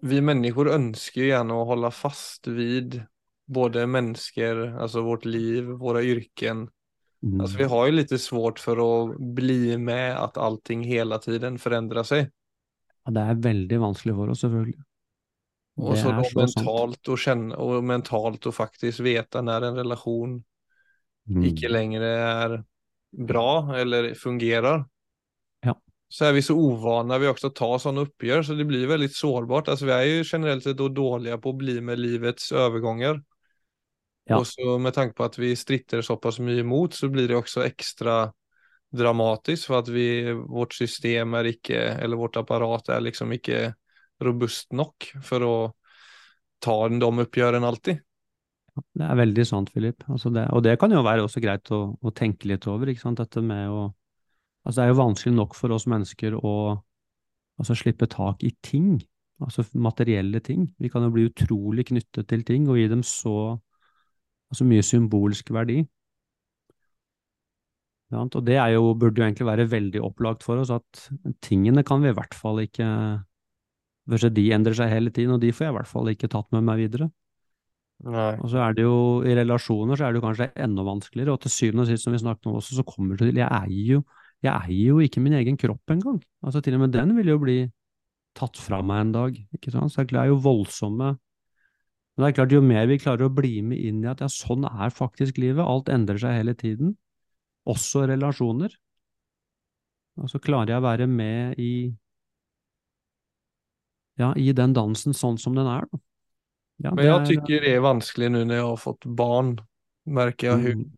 [0.02, 3.00] vi människor ønsker jo gjerne å holde fast vid
[3.48, 6.68] både mennesker, altså vårt liv, våre yrken.
[7.24, 7.40] Mm.
[7.42, 12.06] Alltså vi har jo litt svårt for å bli med at allting hele tiden forandrer
[12.08, 12.28] seg.
[13.08, 14.84] Ja, det er veldig vanskelig for oss, selvfølgelig.
[15.78, 20.38] Og så så mentalt å kjenne, og mentalt å faktisk vite når en relasjon
[21.28, 21.44] Mm.
[21.50, 22.54] ikke lenger er
[23.12, 24.86] bra eller fungerar.
[26.10, 29.16] Så är vi så ovana vid också att ta sådana uppgör så det blir väldigt
[29.16, 29.68] sårbart.
[29.68, 33.24] Alltså vi är ju generellt sett då dåliga på att bli med livets övergångar.
[34.24, 34.40] Ja.
[34.40, 37.66] Och så med tanke på att vi stritter så pass imot så blir det också
[37.66, 38.34] extra
[38.90, 43.74] dramatisk for at vi, vårt system er ikke, eller vårt apparat er liksom ikke
[44.24, 45.56] robust nok for å
[46.64, 48.00] ta de oppgjørene alltid.
[48.94, 50.04] Det er veldig sant, Philip.
[50.08, 53.04] Altså det, og det kan jo være også greit å, å tenke litt over, ikke
[53.04, 53.20] sant.
[53.20, 53.88] Dette med å
[54.68, 56.54] Altså det er jo vanskelig nok for oss mennesker å
[57.58, 58.98] altså slippe tak i ting,
[59.40, 60.68] altså materielle ting.
[60.78, 63.56] Vi kan jo bli utrolig knyttet til ting og gi dem så
[64.52, 65.86] altså mye symbolsk verdi.
[68.12, 71.08] Ja, og det jo, burde jo egentlig være veldig opplagt for oss at
[71.44, 72.88] tingene kan vi i hvert fall ikke
[74.08, 76.64] de endrer seg hele tiden, og de får jeg i hvert fall ikke tatt med
[76.64, 77.10] meg videre.
[78.08, 78.38] Nei.
[78.40, 81.44] Og så er det jo, i relasjoner så er det jo kanskje enda vanskeligere, og
[81.44, 83.98] til syvende og sist, som vi snakket om også, så kommer det til, jeg eier
[83.98, 84.02] jo,
[84.46, 86.20] jeg eier jo ikke min egen kropp engang.
[86.46, 87.58] Altså til og med den vil jo bli
[88.38, 89.92] tatt fra meg en dag, ikke sant?
[89.92, 93.62] Så det er jo voldsomme, men det er klart jo mer vi klarer å bli
[93.66, 96.96] med inn i at ja, sånn er faktisk livet, alt endrer seg hele tiden,
[97.70, 98.74] også relasjoner.
[100.18, 101.94] Og så klarer jeg å være med i,
[104.18, 106.00] ja, i den dansen sånn som den er, da.
[106.86, 109.58] Ja, Men jag er- tycker det er vanskelig nå når jeg har fått barn.
[110.08, 110.78] merker jeg.
[110.78, 110.97] Mm.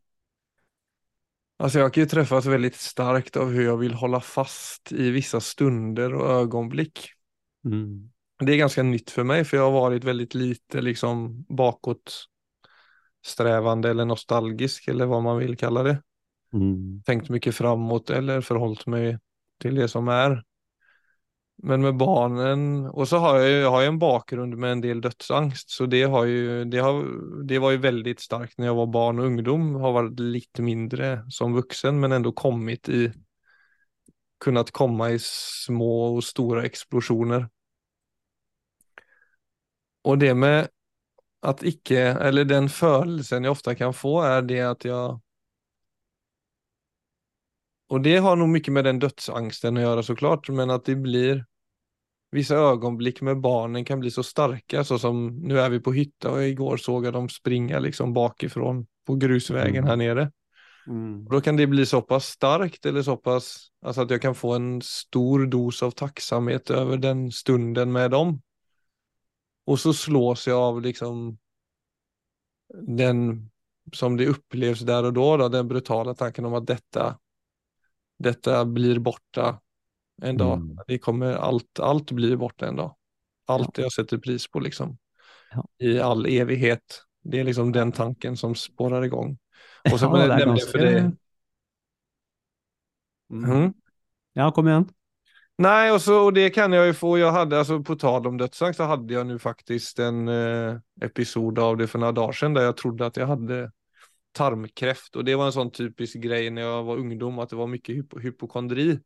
[1.61, 5.39] Alltså jag kan ju träffas väldigt starkt av hur jag vill hålla fast i vissa
[5.39, 7.11] stunder och ögonblick.
[7.65, 8.11] Mm.
[8.39, 12.25] Det är ganska nytt för mig för jag har varit väldigt lite liksom bakåt
[13.25, 16.01] strävande eller nostalgisk eller vad man vill kalla det.
[16.53, 17.03] Mm.
[17.05, 19.17] Tänkt mycket framåt eller förhållit mig
[19.61, 20.43] till det som är.
[21.63, 25.85] Men med barnen, Og så har jag har en bakgrund med en del dödsangst, så
[25.85, 27.05] det, har ju, det, har,
[27.43, 31.25] det var ju väldigt starkt när jag var barn och ungdom, har varit lite mindre
[31.29, 33.11] som vuxen, men ändå kommit i,
[34.39, 37.49] kunnat komma i små och stora explosioner.
[40.03, 40.67] Och det med
[41.41, 45.19] att icke, eller den følelsen jeg ofte kan få er det at jag
[47.89, 51.45] och det har nog mycket med den dödsangsten att göra såklart, men att det blir
[52.31, 56.31] vissa ögonblick med barnen kan bli så starka, så som nu är vi på hytta
[56.31, 59.87] och igår såg jag dem springa liksom bakifrån på grusvägen Mm.
[59.87, 60.31] här nere.
[60.87, 61.25] Mm.
[61.25, 64.53] Då kan det bli så pass starkt eller så pass, alltså att jag kan få
[64.53, 68.41] en stor dos av tacksamhet över den stunden med dem.
[69.65, 71.37] Och så slås jag av liksom
[72.87, 73.49] den,
[73.93, 77.19] som det upplevs där och då, då den brutala tanken om att detta,
[78.19, 79.59] detta blir borta
[80.21, 80.57] en dag.
[80.59, 80.79] Mm.
[80.87, 82.95] Det kommer, allt, alt, blir borta en dag.
[83.47, 84.97] Allt jeg setter pris på liksom.
[85.53, 85.63] Ja.
[85.79, 87.03] I all evighet.
[87.23, 89.37] Det er liksom den tanken som spårer i gang.
[89.91, 91.11] Og så Ja, det er nämligen ganske.
[93.29, 93.73] Mm.
[94.33, 94.89] Ja, kom igjen.
[95.59, 97.09] Nei, og, så, og det kan jeg jo få.
[97.19, 101.61] Jeg hadde, altså, på tal om dødsangst, så hadde jeg faktisk faktiskt en eh, episode
[101.61, 103.57] av det for noen dager siden der jeg trodde at jeg hade
[104.31, 105.15] tarmkräft.
[105.15, 107.95] Och det var en sån typisk grej när jag var ungdom, att det var mycket
[107.95, 108.99] hypo hypokondri.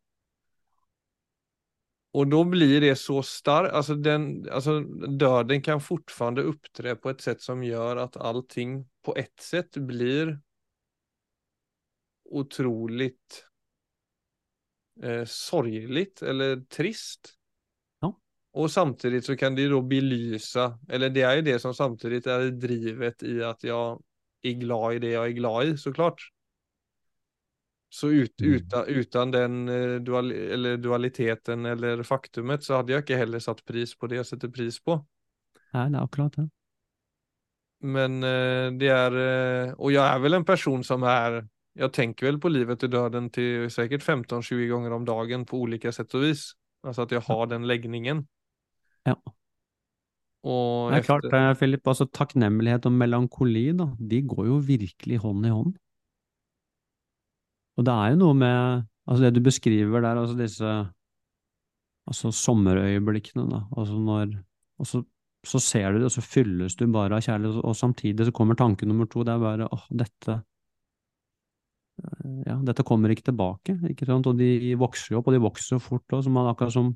[2.14, 4.80] Och då blir det så starkt, alltså, den, alltså
[5.18, 10.40] döden kan fortfarande opptre på ett sätt som gör att allting på ett sätt blir
[12.24, 13.46] otroligt
[15.02, 17.34] eh, sorgligt eller trist.
[18.00, 18.20] Ja.
[18.52, 22.50] Och samtidigt så kan det då belysa, eller det är ju det som samtidigt är
[22.50, 24.02] drivet i att jag
[24.44, 26.30] är glad i det jag är glad i såklart.
[27.88, 28.54] Så ut, Mm.
[28.54, 33.64] utan, utan den eh, dual, eller dualiteten eller faktumet så hade jag inte heller satt
[33.64, 35.06] pris på det jag setter pris på.
[35.72, 36.48] Nei, det er akkurat det.
[37.84, 41.42] Men eh, det er Og jeg er vel en person som er
[41.76, 45.90] Jeg tenker vel på livet og døden til sikkert 15-20 ganger om dagen på ulike
[45.92, 46.54] sett og vis.
[46.86, 48.28] Altså at jeg har den legningen.
[49.06, 49.14] Ja.
[50.44, 55.20] Och Det er klart, det, Philip, altså takknemlighet og melankoli, da, de går jo virkelig
[55.22, 55.70] hånd i hånd.
[57.80, 60.72] Og det er jo noe med, altså det du beskriver der, altså disse,
[62.04, 64.34] altså sommerøyeblikkene da, altså når,
[64.84, 65.00] og så,
[65.48, 68.36] så ser du det, og så fylles du bare av kjærlighet, og, og samtidig så
[68.36, 70.36] kommer tanke nummer to, det er bare, åh, dette,
[72.04, 75.42] eh, ja, dette kommer ikke tilbake, ikke sant, og de vokser jo opp, og de
[75.48, 76.92] vokser jo fort, og så man akkurat som,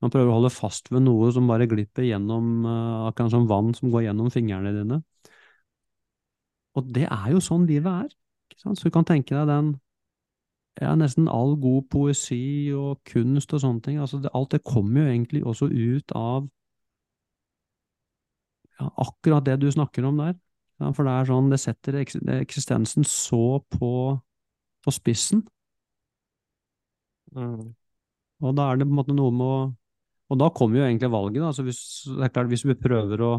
[0.00, 3.74] man prøver å holde fast ved noe som bare glipper gjennom, eh, akkurat som vann
[3.76, 5.02] som går gjennom fingrene dine.
[6.78, 8.12] Og det er jo sånn livet er,
[8.50, 8.80] ikke sant?
[8.80, 9.72] Så du kan tenke deg den,
[10.80, 15.02] ja, nesten all god poesi og kunst og sånne ting, altså det, alt det kommer
[15.04, 16.48] jo egentlig også ut av
[18.78, 20.38] ja, akkurat det du snakker om der.
[20.80, 23.90] Ja, for det er sånn, det setter eksistensen så på,
[24.80, 25.42] på spissen,
[27.36, 27.66] mm,
[28.40, 29.58] og da er det på en måte noe med å
[30.30, 31.48] Og da kommer jo egentlig valget, da.
[31.50, 33.32] Altså hvis, det er klart, hvis vi prøver å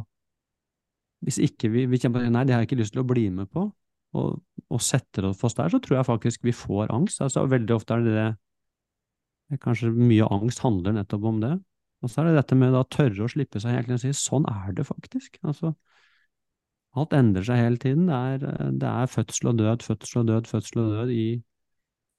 [1.22, 3.46] Hvis ikke vi, vi kjenner nei, det har jeg ikke lyst til å bli med
[3.54, 3.68] på,
[4.18, 4.40] og,
[4.74, 7.22] og setter oss fast der, så tror jeg faktisk vi får angst.
[7.22, 11.52] Altså Veldig ofte er det det Kanskje mye angst handler nettopp om det.
[12.02, 14.48] Og så er det dette med å tørre å slippe seg helt og si sånn
[14.50, 15.38] er det faktisk.
[15.44, 15.74] Altså,
[16.98, 18.08] alt endrer seg hele tiden.
[18.10, 21.26] Det er, det er fødsel og død, fødsel og død, fødsel og død i,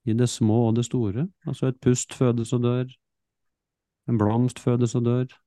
[0.05, 1.27] i det små og det store.
[1.49, 2.93] Altså et pust fødes og dør.
[4.11, 5.39] En blomst fødes og dør.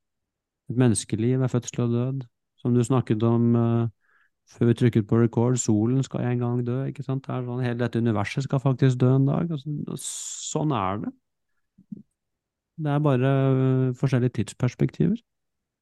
[0.72, 2.26] Et menneskeliv er fødsel og død.
[2.62, 3.88] Som du snakket om uh,
[4.50, 7.26] før vi trykket på record, solen skal en gang dø, ikke sant?
[7.28, 9.52] Det er sånn, hele dette universet skal faktisk dø en dag.
[9.52, 10.00] Altså,
[10.56, 11.14] sånn er det.
[12.86, 15.22] Det er bare uh, forskjellige tidsperspektiver.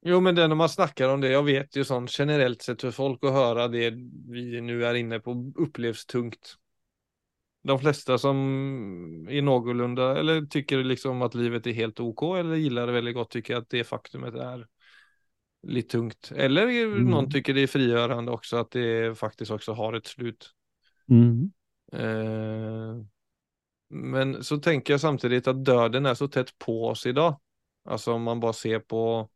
[0.04, 2.96] Jo, men det når man snakker om det, jeg vet jo sånn generelt sett for
[2.96, 3.94] folk å høre det
[4.34, 6.58] vi nå er inne på oppleves tungt.
[7.64, 8.38] De flesta som
[9.30, 13.32] är någorlunda, eller tycker liksom att livet är helt OK, eller gillar det väldigt gott,
[13.32, 14.68] tycker att det faktumet är
[15.68, 16.32] litt tungt.
[16.36, 17.08] Eller Mm.
[17.10, 20.50] noen tycker det er frigjørende også, at det faktisk også har et slutt.
[21.10, 21.54] Mm.
[21.94, 23.00] Eh,
[23.90, 27.40] men så tenker jeg samtidig at døden er så tett på oss i dag.
[27.86, 29.30] Alltså om man bare ser på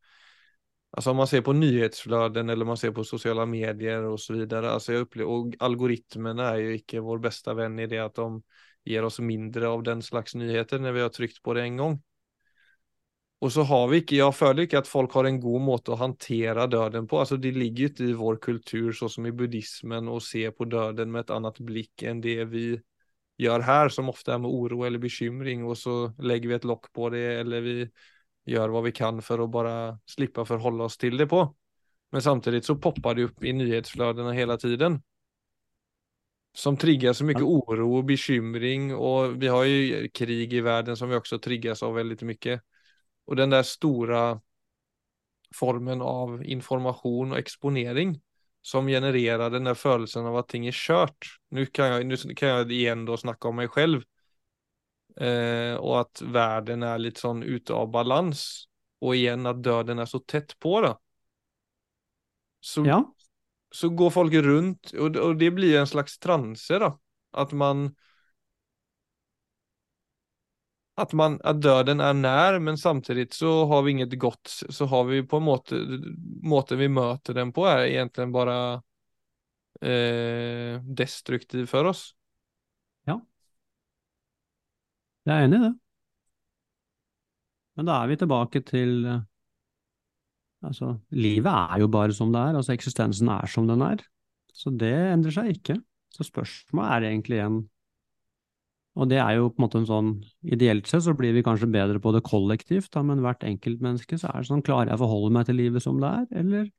[0.91, 4.71] Alltså om man ser på nyhetsflöden eller man ser på sociala medier och så vidare.
[4.71, 8.43] Alltså jag upplever, och algoritmerna är ju icke vår bästa vän i det att de
[8.84, 12.02] ger oss mindre av den slags nyheter när vi har tryckt på det en gång.
[13.39, 16.00] Och så har vi inte, jag føler ikke att folk har en god måte att
[16.00, 17.19] hantera döden på.
[17.19, 20.65] Alltså det ligger ju ikke i vår kultur så som i buddhismen och se på
[20.65, 22.82] döden med ett annat blick än det vi
[23.38, 26.93] gör här som ofta är med oro eller bekymring och så lägger vi ett lock
[26.93, 27.89] på det eller vi
[28.47, 31.55] gör vad vi kan för att bara slippa förhålla oss till det på.
[32.12, 35.01] Men samtidigt så poppar det upp i nyhetsflödena hela tiden.
[36.53, 41.10] Som triggar så mycket oro och bekymring och vi har ju krig i världen som
[41.10, 42.62] vi också triggas av väldigt mycket.
[43.25, 44.41] Och den där stora
[45.55, 48.17] formen av informasjon og eksponering
[48.67, 51.29] som genererer den der følelsen av at ting er kjørt.
[51.51, 54.03] Nå kan jeg, nu kan jeg igjen da snakke om meg selv,
[55.17, 58.67] og at verden er litt sånn ute av balans,
[59.01, 60.77] og igjen at døden er så tett på.
[60.86, 60.93] da.
[62.62, 63.01] Så, Ja,
[63.71, 66.80] så går folk rundt, og, og det blir en slags transe.
[66.80, 66.93] da.
[67.38, 67.89] At man
[70.97, 75.03] at, man, at døden er nær, men samtidig så har vi inget godt Så har
[75.06, 75.77] vi på en måte
[76.43, 78.58] Måten vi møter den på, er egentlig bare
[79.82, 82.16] eh, destruktiv for oss.
[85.27, 85.73] Jeg er enig i det.
[87.77, 89.25] Men da er vi tilbake til eh,
[90.65, 93.99] Altså, livet er jo bare som det er, altså eksistensen er som den er.
[94.57, 95.75] Så det endrer seg ikke.
[96.15, 97.59] Så spørsmålet er egentlig igjen
[98.97, 100.11] Og det er jo på en måte en sånn
[100.47, 104.31] Ideelt sett så blir vi kanskje bedre på det kollektivt, da, men hvert enkeltmenneske så
[104.31, 106.71] er det sånn Klarer jeg å forholde meg til livet som det er, eller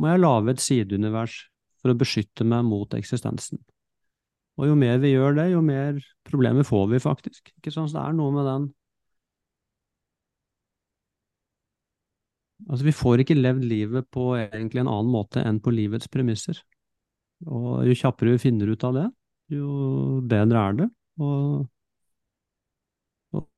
[0.00, 1.34] må jeg lage et sideunivers
[1.82, 3.60] for å beskytte meg mot eksistensen?
[4.60, 7.52] Og jo mer vi gjør det, jo mer problemer får vi faktisk.
[7.56, 7.90] Ikke sant?
[7.90, 8.70] Så det er noe med den
[12.70, 16.60] Altså, vi får ikke levd livet på egentlig en annen måte enn på livets premisser.
[17.50, 19.06] Og jo kjappere vi finner ut av det,
[19.56, 20.86] jo bedre er det.
[21.18, 21.64] Og,
[23.34, 23.48] og,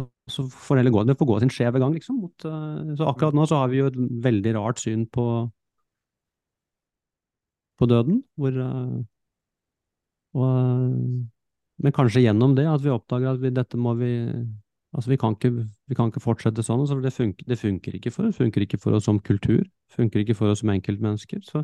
[0.00, 2.22] og så får det gå, det får gå sin skjeve gang, liksom.
[2.24, 5.28] Mot, eh, så akkurat nå så har vi jo et veldig rart syn på,
[7.78, 8.98] på døden, hvor eh,
[10.38, 10.94] og,
[11.78, 14.14] Men kanskje gjennom det at vi oppdager at vi, dette må vi
[14.96, 15.50] Altså, vi kan ikke,
[15.84, 16.80] vi kan ikke fortsette sånn.
[16.80, 18.38] Altså det, funker, det funker ikke for oss.
[18.40, 19.66] Funker ikke for oss som kultur.
[19.92, 21.42] Funker ikke for oss som enkeltmennesker.
[21.44, 21.60] Så,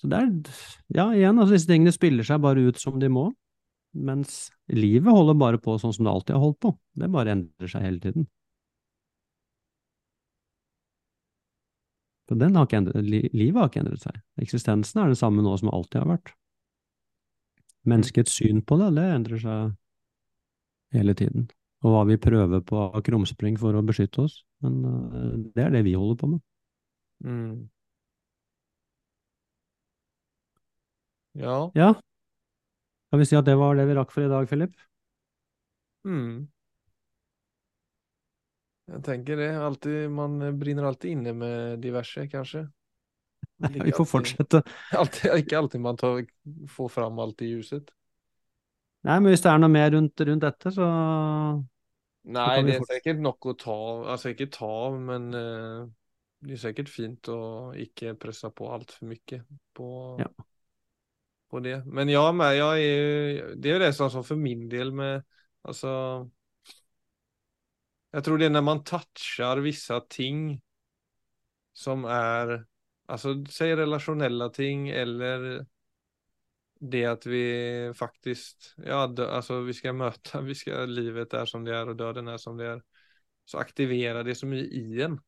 [0.00, 0.30] så det er
[0.96, 3.26] Ja, igjen, altså disse tingene spiller seg bare ut som de må.
[3.94, 6.72] Mens livet holder bare på sånn som det alltid har holdt på.
[6.98, 8.26] Det bare endrer seg hele tiden.
[12.24, 13.04] Så har ikke endret,
[13.36, 14.16] livet har ikke endret seg.
[14.40, 16.32] Eksistensen er den samme nå som alltid har vært.
[17.88, 19.74] Menneskets syn på det, det endrer seg
[20.94, 21.48] hele tiden
[21.84, 24.38] og hva vi prøver på av krumspring for å beskytte oss.
[24.64, 26.40] Men uh, det er det vi holder på med.
[27.24, 27.66] Mm.
[31.34, 31.58] Ja.
[31.74, 31.90] Ja,
[33.10, 34.72] Kan vi si at det var det vi rakk for i dag, Philip?
[36.02, 36.48] Mm.
[38.90, 39.52] Jeg tenker det.
[39.54, 42.64] Altid, man brinner alltid inne med diverse, kanskje.
[43.58, 44.62] Vi får fortsette.
[44.98, 46.24] Alltid, ikke alltid man tar,
[46.70, 47.92] får fram alt i ljuset.
[49.04, 50.88] Nei, men hvis det er noe mer rundt, rundt dette, så
[52.24, 53.76] Nei, det er sikkert nok å ta.
[54.14, 55.84] Altså ikke ta av, men uh,
[56.44, 57.40] det er sikkert fint å
[57.76, 59.40] ikke presse på altfor mye
[59.76, 59.88] på,
[60.22, 60.30] Ja.
[61.52, 61.82] på det.
[61.84, 65.22] Men ja, men jeg er, det er jo det som som for min del med
[65.64, 65.90] Altså
[68.12, 70.60] Jeg tror det er når man toucher visse ting
[71.74, 72.58] som er
[73.12, 75.64] Altså, si relasjonelle ting, eller
[76.84, 77.44] det at vi
[77.96, 81.98] faktisk Ja, dø, altså vi skal møte vi skal, Livet er som det er, og
[81.98, 82.82] døden er som det er.
[83.44, 85.18] Så aktiverer det så mye i en.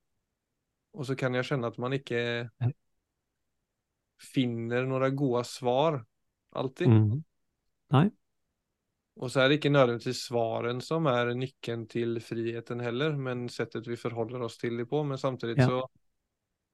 [0.97, 2.21] Og så kan jeg kjenne at man ikke
[4.17, 5.99] finner noen gode svar
[6.57, 6.89] alltid.
[6.89, 7.19] Mm.
[7.93, 8.07] Nei.
[9.17, 13.89] Og så er det ikke nødvendigvis svaren som er nøkkelen til friheten heller, men settet
[13.89, 15.03] vi forholder oss til det på.
[15.05, 15.69] Men samtidig Ja.
[15.69, 15.85] så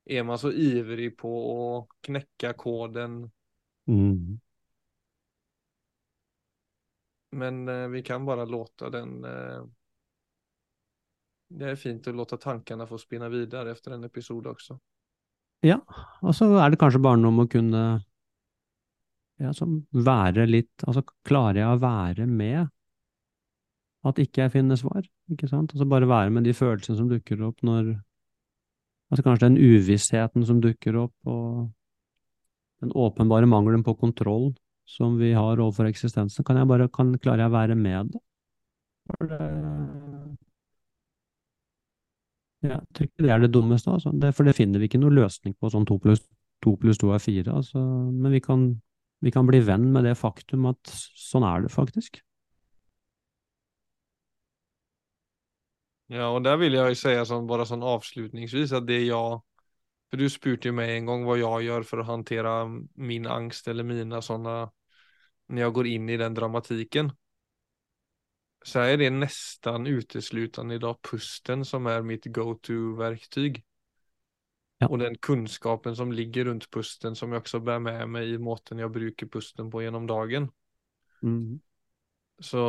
[0.04, 1.62] er man så ivrig på å
[2.02, 3.22] knekke koden
[3.86, 4.38] Mm.
[7.30, 9.62] Men eh, vi kan bare låte den eh,
[11.48, 14.78] Det er fint å låte tankene få spinne videre etter en episode også.
[15.62, 15.78] Ja,
[16.22, 17.82] og så er det kanskje bare noe om å kunne
[19.42, 22.70] ja, som være litt Altså, klarer jeg å være med
[24.02, 25.70] at ikke jeg finner svar, ikke sant?
[25.74, 27.92] Altså bare være med de følelsene som dukker opp når
[29.12, 31.68] Altså kanskje den uvissheten som dukker opp, og
[32.80, 34.54] den åpenbare mangelen på kontroll
[34.88, 38.22] som vi har overfor eksistensen, kan jeg bare, kan, klarer jeg å være med det?
[42.62, 44.12] Ja, jeg tror ikke det er det dummeste, altså.
[44.16, 46.24] Det, for det finner vi ikke noe løsning på, sånn to pluss
[46.62, 47.80] to pluss to er fire, altså.
[47.82, 48.66] Men vi kan,
[49.20, 52.22] vi kan bli venn med det faktum at sånn er det faktisk.
[56.12, 59.40] Ja, og der vil jeg jo si sånn, bare sånn avslutningsvis at det jeg
[60.12, 62.52] For du spurte jo meg en gang hva jeg gjør for å håndtere
[63.00, 64.56] min angst eller mine sånne
[65.48, 67.10] Når jeg går inn i den dramatikken.
[68.62, 73.56] Så er det nesten uteslutende i dag pusten som er mitt go to-verktøy.
[74.82, 74.88] Ja.
[74.88, 78.80] Og den kunnskapen som ligger rundt pusten, som jeg også bærer med meg i måten
[78.82, 80.48] jeg bruker pusten på gjennom dagen.
[81.22, 81.60] Mm.
[82.42, 82.62] Så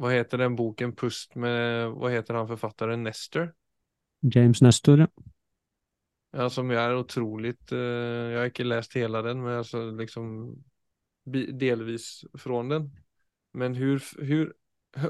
[0.00, 3.02] Vad heter den boken Pust med, Hva heter han forfatteren?
[3.04, 3.50] Nestor?
[4.24, 5.08] James Nestor, ja.
[6.32, 10.28] Ja, som er utrolig eh, jeg har ikke lest hele den, men altså liksom
[11.26, 12.88] delvis fra den.
[13.52, 14.52] Men hur, hur,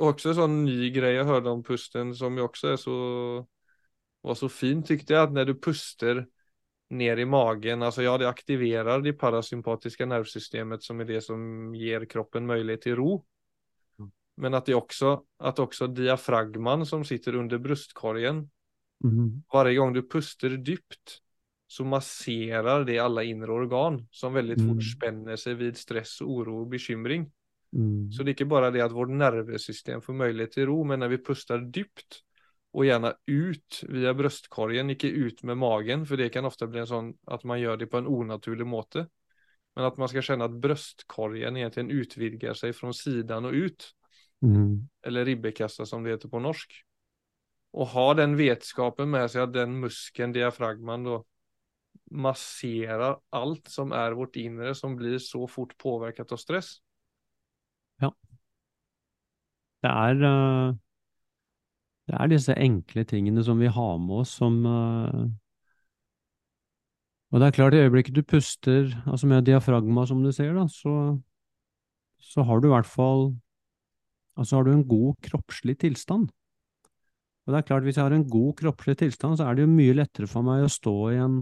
[0.01, 2.97] Også en sånn ny grej jeg hørte om pusten som jo også så,
[4.27, 6.25] var så fint tyckte jeg, at når du puster
[6.91, 12.05] ned i magen, altså ja, det aktiverer det parasympatiske nervsystemet som er det som gir
[12.11, 13.13] kroppen möjlighet til ro.
[14.41, 14.51] Mm.
[14.53, 18.51] Men att det också, att också diafragman som sitter under bröstkorgen
[19.05, 19.43] Mhm.
[19.53, 21.19] varje gång du puster dypt
[21.67, 24.75] så masserar det alla inre organ som väldigt Mm.
[24.75, 27.33] fort spänner sig vid stress, oro och bekymring.
[27.77, 28.13] Mm.
[28.13, 31.09] Så det är inte bara det att vårt nervsystem får möjlighet till ro, men när
[31.09, 32.21] vi pustar dypt
[32.73, 36.87] och gärna ut via bröstkorgen, inte ut med magen, för det kan ofta bli en
[36.87, 39.07] sån att man gör det på en onaturlig måte.
[39.77, 43.95] Men att man ska känna att bröstkorgen egentligen utvidgar sig från sidan och ut
[44.41, 44.89] Mm.
[45.05, 46.73] eller ribbekassa som det heter på norsk.
[47.71, 51.19] Å ha den vetskapen med seg at den muskelen, diafragmaen, da
[52.11, 56.79] masserer alt som er vårt indre, som blir så fort påvirket av stress.
[58.03, 58.11] Ja.
[59.85, 60.73] Det er, uh,
[62.11, 65.29] det er disse enkle tingene som vi har med oss som uh,
[67.31, 70.67] Og det er klart, i øyeblikket du puster, altså med diafragma, som du ser, da,
[70.67, 71.15] så,
[72.19, 73.31] så har du i hvert fall
[74.41, 76.31] Altså har du en god kroppslig tilstand.
[77.45, 79.73] Og det er klart, hvis jeg har en god kroppslig tilstand, så er det jo
[79.73, 81.41] mye lettere for meg å stå i en,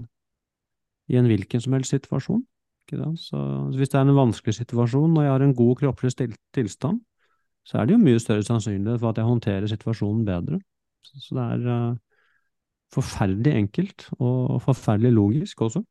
[1.12, 2.42] i en hvilken som helst situasjon.
[2.88, 3.38] Så
[3.76, 7.02] hvis det er en vanskelig situasjon, og jeg har en god kroppslig tilstand,
[7.68, 10.60] så er det jo mye større sannsynlighet for at jeg håndterer situasjonen bedre.
[11.04, 11.98] Så det er uh,
[12.94, 15.84] forferdelig enkelt, og forferdelig logisk også.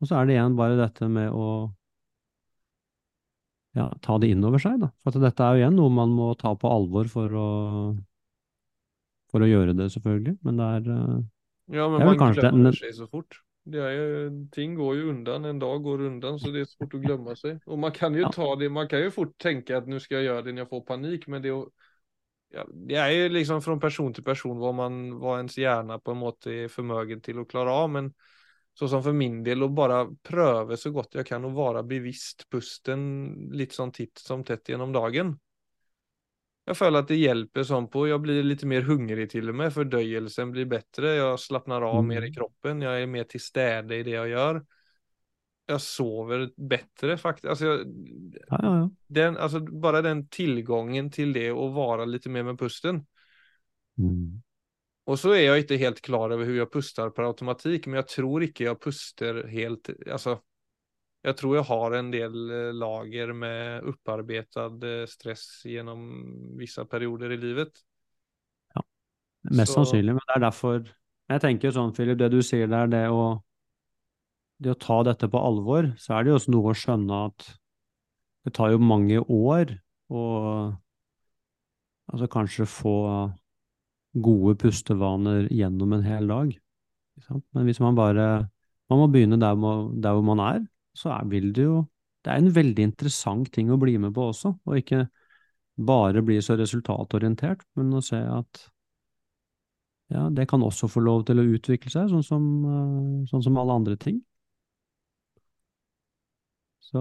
[0.00, 1.46] Og så er det igjen bare dette med å
[3.80, 4.90] ja, ta det inn over seg, da.
[5.02, 7.50] For dette er jo igjen noe man må ta på alvor for å,
[9.32, 10.38] for å gjøre det, selvfølgelig.
[10.46, 11.20] Men det er eh,
[11.70, 13.40] Ja, men man kanske seg så fort.
[13.70, 16.94] Det är ju, ting går jo undan, en dag går undan så det er fort
[16.96, 17.58] å glemme seg.
[17.68, 18.30] Og man kan jo Ja.
[18.32, 20.70] ta det, man kan jo fort tenke at nå skal jeg gjøre det når jeg
[20.70, 21.52] får panik, men det
[22.50, 24.96] ja, det er jo liksom fra person til person hva, man,
[25.38, 28.10] ens hjerne på en måte er förmögen til å klare av, men
[28.78, 32.46] så som for min del å bare prøve så godt jeg kan å være bevisst
[32.50, 33.02] pusten
[33.52, 35.34] litt sånn titt som tett gjennom dagen.
[36.70, 39.72] Jeg føler at det hjelper sånn på, Jeg blir litt mer hungrig til og med,
[39.74, 41.16] Fordøyelsen blir bedre.
[41.16, 42.06] Jeg slapper av Mm.
[42.06, 44.60] mer i kroppen, Jeg er mer til stede i det jeg gjør.
[45.68, 47.48] Jeg sover bedre, faktisk.
[47.48, 47.86] Altså, jeg,
[48.50, 48.88] Ja, ja, ja.
[49.10, 53.06] den, altså, bare den tilgangen til det å være litt mer med pusten.
[53.98, 54.42] Mm.
[55.06, 58.08] Och så er jeg ikke helt klar over hvordan jeg puster per automatikk, men jeg
[58.12, 60.38] tror ikke jeg puster helt, altså,
[61.22, 66.06] Jeg tror jeg har en del eh, lager med upparbetad eh, stress gjennom
[66.56, 67.82] visse perioder i livet.
[68.74, 68.80] Ja,
[69.50, 70.80] Mest Så- sannsynlig, men det er derfor
[71.30, 73.42] Jeg tenker jo sånn, Philip, det du sier der, det å
[74.62, 77.56] Det å ta dette på alvor, så er det jo også noe å skjønne at
[78.44, 79.78] det tar jo mange år
[80.10, 80.24] å
[82.12, 82.94] altså kanskje få
[84.14, 86.52] gode pustevaner gjennom en hel dag.
[87.28, 88.48] Men hvis man bare
[88.90, 89.54] Man må begynne der,
[90.02, 90.64] der hvor man er,
[90.98, 91.84] så er, vil det jo
[92.24, 95.04] Det er en veldig interessant ting å bli med på også, og ikke
[95.86, 98.60] bare bli så resultatorientert, men å se at
[100.10, 103.56] ja, det kan også få lov til å utvikle seg, sånn som, eh, sånn som
[103.56, 104.18] alle andre ting.
[106.90, 107.00] Så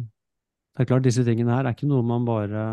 [0.00, 2.64] det er klart, disse tingene her er ikke noe man bare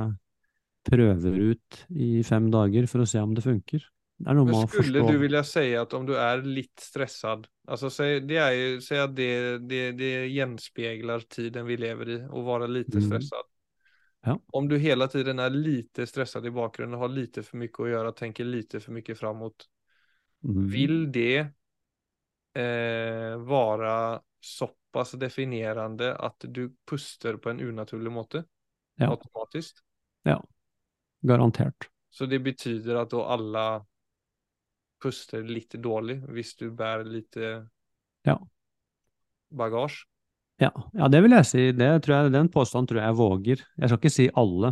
[0.88, 3.84] prøver ut i fem dager for å se om det funker.
[4.18, 4.82] Det er noe med å forstå.
[4.82, 7.92] skulle du vilja si at om du er litt stressad, altså,
[8.26, 9.30] det er jo, att det,
[9.70, 13.06] det, det gjenspeiler tiden vi lever i å være litt Mm.
[13.06, 13.46] stressad.
[14.26, 14.38] Ja.
[14.54, 18.16] Om du hele tiden er lite stressad i bakgrunnen, har lite for mye å gjøre,
[18.18, 19.68] tenker lite for mye framover,
[20.44, 20.68] Mm.
[20.72, 21.48] vil det
[22.58, 28.44] eh, være såpass definerende att du puster på en unaturlig måte?
[28.96, 29.12] Ja.
[29.12, 29.84] Automatiskt.
[31.26, 31.90] Garantert.
[32.14, 33.66] Så det betyder at da alle
[35.02, 38.38] puster litt dårlig hvis du bærer litt Ja.
[39.54, 40.06] bagasje?
[40.58, 41.64] Ja, ja, det vil jeg si.
[41.72, 43.62] Det tror jeg, den påstanden tror jeg jeg våger.
[43.78, 44.72] Jeg skal ikke si alle,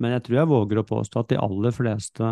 [0.00, 2.30] men jeg tror jeg våger å påstå at de aller fleste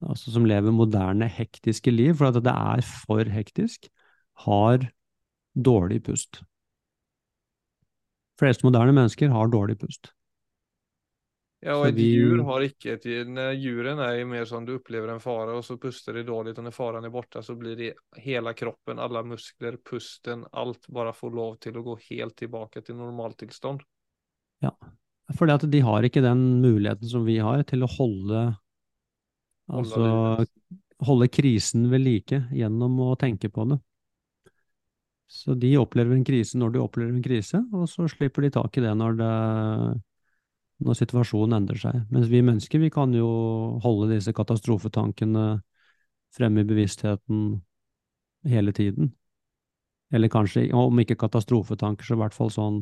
[0.00, 3.88] altså som lever moderne, hektiske liv, for at det er for hektisk,
[4.46, 4.86] har
[5.56, 6.42] dårlig pust.
[8.40, 10.14] fleste moderne mennesker har dårlig pust.
[11.62, 14.64] Ja, og Så ett vi- djur har icke ett, när djuren er jo mer sånn
[14.64, 16.56] du opplever en fare, og så puster det dårlig.
[16.58, 21.12] Og når faren er borte, så blir det hele kroppen, alle muskler, pusten, alt bare
[21.12, 23.80] får lov til å gå helt tilbake til normaltilstand.
[24.62, 24.70] Ja,
[25.28, 28.56] at de har ikke den muligheten som vi har til å holde
[29.70, 30.44] Altså
[31.00, 33.78] holde krisen ved like gjennom å tenke på det.
[35.30, 38.76] Så de opplever en krise når de opplever en krise, og så slipper de tak
[38.76, 40.02] i det når, det,
[40.80, 41.98] når situasjonen endrer seg.
[42.12, 43.28] Mens vi mennesker, vi kan jo
[43.84, 45.44] holde disse katastrofetankene
[46.34, 47.60] fremme i bevisstheten
[48.48, 49.12] hele tiden.
[50.10, 52.80] Eller kanskje, om ikke katastrofetanker, så i hvert fall sånn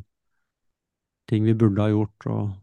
[1.28, 2.54] ting vi burde ha gjort og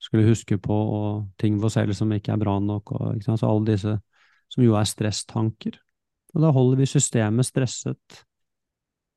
[0.00, 3.26] skulle huske på, og ting ved oss selv som ikke er bra nok, og ikke
[3.26, 3.42] sant?
[3.42, 3.98] så alle disse
[4.48, 5.76] som jo er stresstanker.
[6.36, 8.22] Og da holder vi systemet stresset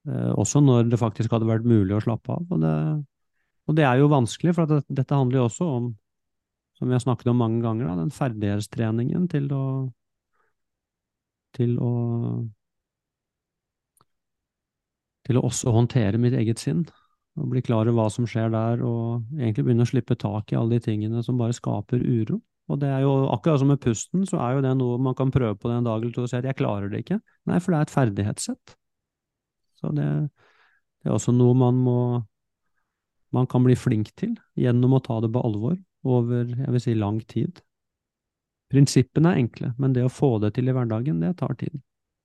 [0.10, 2.46] Eh, også når det faktisk hadde vært mulig å slappe av.
[2.50, 2.74] Og det,
[3.70, 5.92] og det er jo vanskelig, for det, dette handler jo også om,
[6.78, 9.66] som vi har snakket om mange ganger, da, den ferdighetstreningen til å
[11.56, 11.94] til å
[15.28, 16.86] til å også håndtere mitt eget sinn,
[17.40, 20.58] og bli klar over hva som skjer der, og egentlig begynne å slippe tak i
[20.60, 22.42] alle de tingene som bare skaper uro.
[22.72, 25.32] Og det er jo akkurat som med pusten, så er jo det noe man kan
[25.34, 27.20] prøve på den dag eller to og si at jeg klarer det ikke.
[27.50, 28.76] Nei, for det er et ferdighetssett.
[29.82, 30.08] Så det,
[31.02, 31.98] det er også noe man må
[33.36, 35.78] man kan bli flink til gjennom å ta det på alvor
[36.08, 37.62] over jeg vil si, lang tid.
[38.72, 41.80] Prinsippene er enkle, men det å få det til i hverdagen, det tar tid.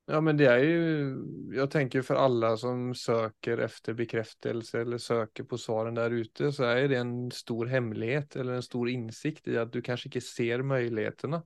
[0.07, 0.82] Ja, men det er jo
[1.57, 6.68] Jeg tenker for alle som søker etter bekreftelse eller søker på svarene der ute, så
[6.70, 10.62] er det en stor hemmelighet eller en stor innsikt i at du kanskje ikke ser
[10.62, 11.42] mulighetene.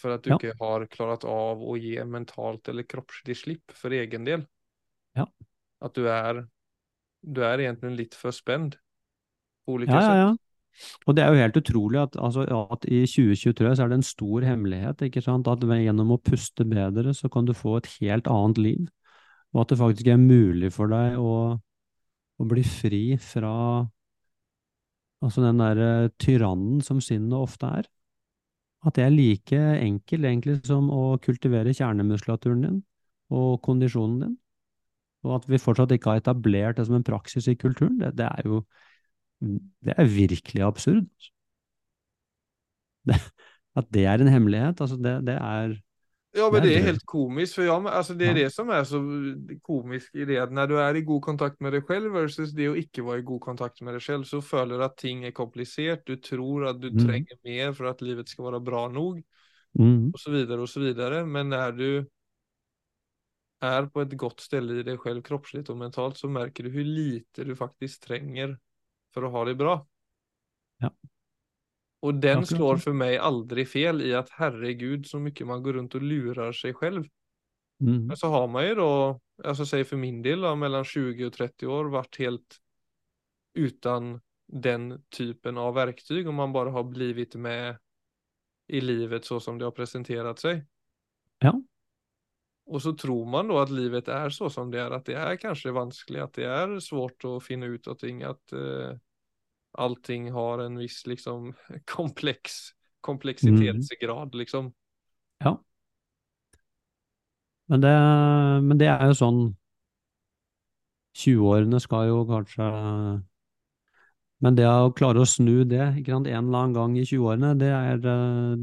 [0.00, 0.38] For at du ja.
[0.38, 4.46] ikke har klart av å gi mentalt eller kroppslig slipp for egen del.
[5.18, 5.28] Ja.
[5.84, 6.46] At du er
[7.22, 8.78] du er egentlig litt for spent
[9.68, 10.30] ja, ja, ja.
[11.06, 14.06] Og det er jo helt utrolig at, altså, at, i 2023 så er det en
[14.06, 15.46] stor hemmelighet ikke sant?
[15.46, 18.86] at gjennom å puste bedre så kan du få et helt annet liv.
[19.52, 21.34] Og at det faktisk er mulig for deg å,
[22.40, 23.54] å bli fri fra
[25.22, 27.90] altså den derre tyrannen som sinnet ofte er.
[28.82, 32.80] At det er like enkelt egentlig som å kultivere kjernemuskulaturen din
[33.32, 34.38] og kondisjonen din.
[35.22, 38.26] Og at vi fortsatt ikke har etablert det som en praksis i kulturen, det, det
[38.26, 38.64] er jo
[39.82, 41.06] det er virkelig absurd.
[43.06, 43.16] Det,
[43.76, 45.74] at det er en hemmelighet, altså det, det er
[46.34, 47.58] Ja, men det er helt komisk.
[47.58, 48.44] For ja, altså det er ja.
[48.44, 49.00] det som er så
[49.62, 50.38] komisk i det.
[50.40, 53.20] At når du er i god kontakt med deg selv versus det å ikke være
[53.20, 56.06] i god kontakt med deg selv, så føler du at ting er komplisert.
[56.06, 57.02] Du tror at du mm.
[57.04, 59.20] trenger mer for at livet skal være bra nok,
[59.78, 60.12] mm.
[60.16, 60.32] så
[60.80, 61.26] videre.
[61.26, 61.88] Men når du
[63.62, 66.86] er på et godt sted i deg selv kroppslig og mentalt, så merker du hvor
[66.86, 68.56] lite du faktisk trenger
[69.14, 69.76] for å ha det bra.
[70.82, 70.90] Ja.
[72.02, 75.94] Og den slår for meg aldri fel i at herregud, så mye man går rundt
[75.98, 77.06] og lurer seg selv.
[77.82, 78.08] Mm.
[78.08, 78.90] Men så har man jo da,
[79.52, 82.58] altså si for min del, da, mellom 20 og 30 år vært helt
[83.58, 84.16] uten
[84.52, 87.78] den typen av verktyg, og man bare har blitt med
[88.72, 90.62] i livet så som det har presentert seg.
[91.42, 91.54] Ja.
[92.70, 95.40] Og så tror man da at livet er så som det er, at det er
[95.40, 98.94] kanskje vanskelig, at det er svårt å finne ut av ting, at uh,
[99.82, 101.50] allting har en viss liksom
[101.96, 104.38] kompleks, kompleksitetsgrad, mm.
[104.38, 104.70] liksom.
[105.42, 105.56] Ja.
[107.72, 107.96] Men det,
[108.68, 109.42] men det er jo sånn
[111.18, 112.66] 20-årene skal jo kanskje
[114.42, 117.52] Men det å klare å snu det ikke sant, en eller annen gang i 20-årene,
[117.60, 118.62] det eh,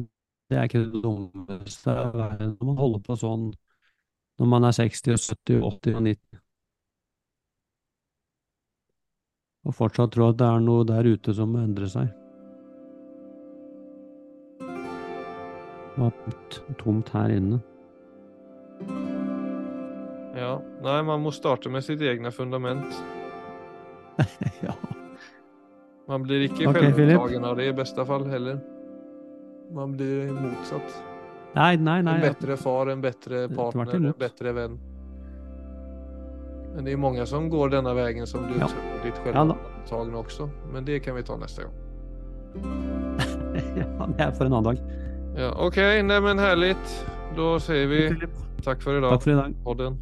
[0.49, 3.49] det er ikke det dummeste når man holder på sånn
[4.39, 6.41] når man er 60 og 70 og 80 og 90.
[9.67, 12.07] Og fortsatt tro at det er noe der ute som må endre seg.
[15.99, 17.59] Og at tomt her inne.
[20.39, 20.53] Ja.
[20.85, 22.95] Nei, man må starte med sitt egne fundament.
[24.65, 24.77] ja.
[26.09, 26.89] Man blir ikke okay,
[27.37, 28.63] av det i beste fall heller.
[29.75, 31.08] Man blir motsatt.
[31.55, 32.15] Nei, nei, nei.
[32.15, 34.79] En bedre far, en bedre partner, en bedre venn.
[36.75, 38.69] Men det er mange som går denne veien som du ja.
[38.69, 40.49] tror ditt självantagna også.
[40.73, 41.73] Men det kan vi ta neste gang.
[43.81, 44.83] ja, det er for en annen dag.
[45.39, 46.95] Ja, ok, nej men härligt.
[47.37, 48.05] Da sier vi
[48.65, 49.11] takk for i dag.
[49.17, 49.57] Takk for i dag.
[49.65, 49.99] Podden.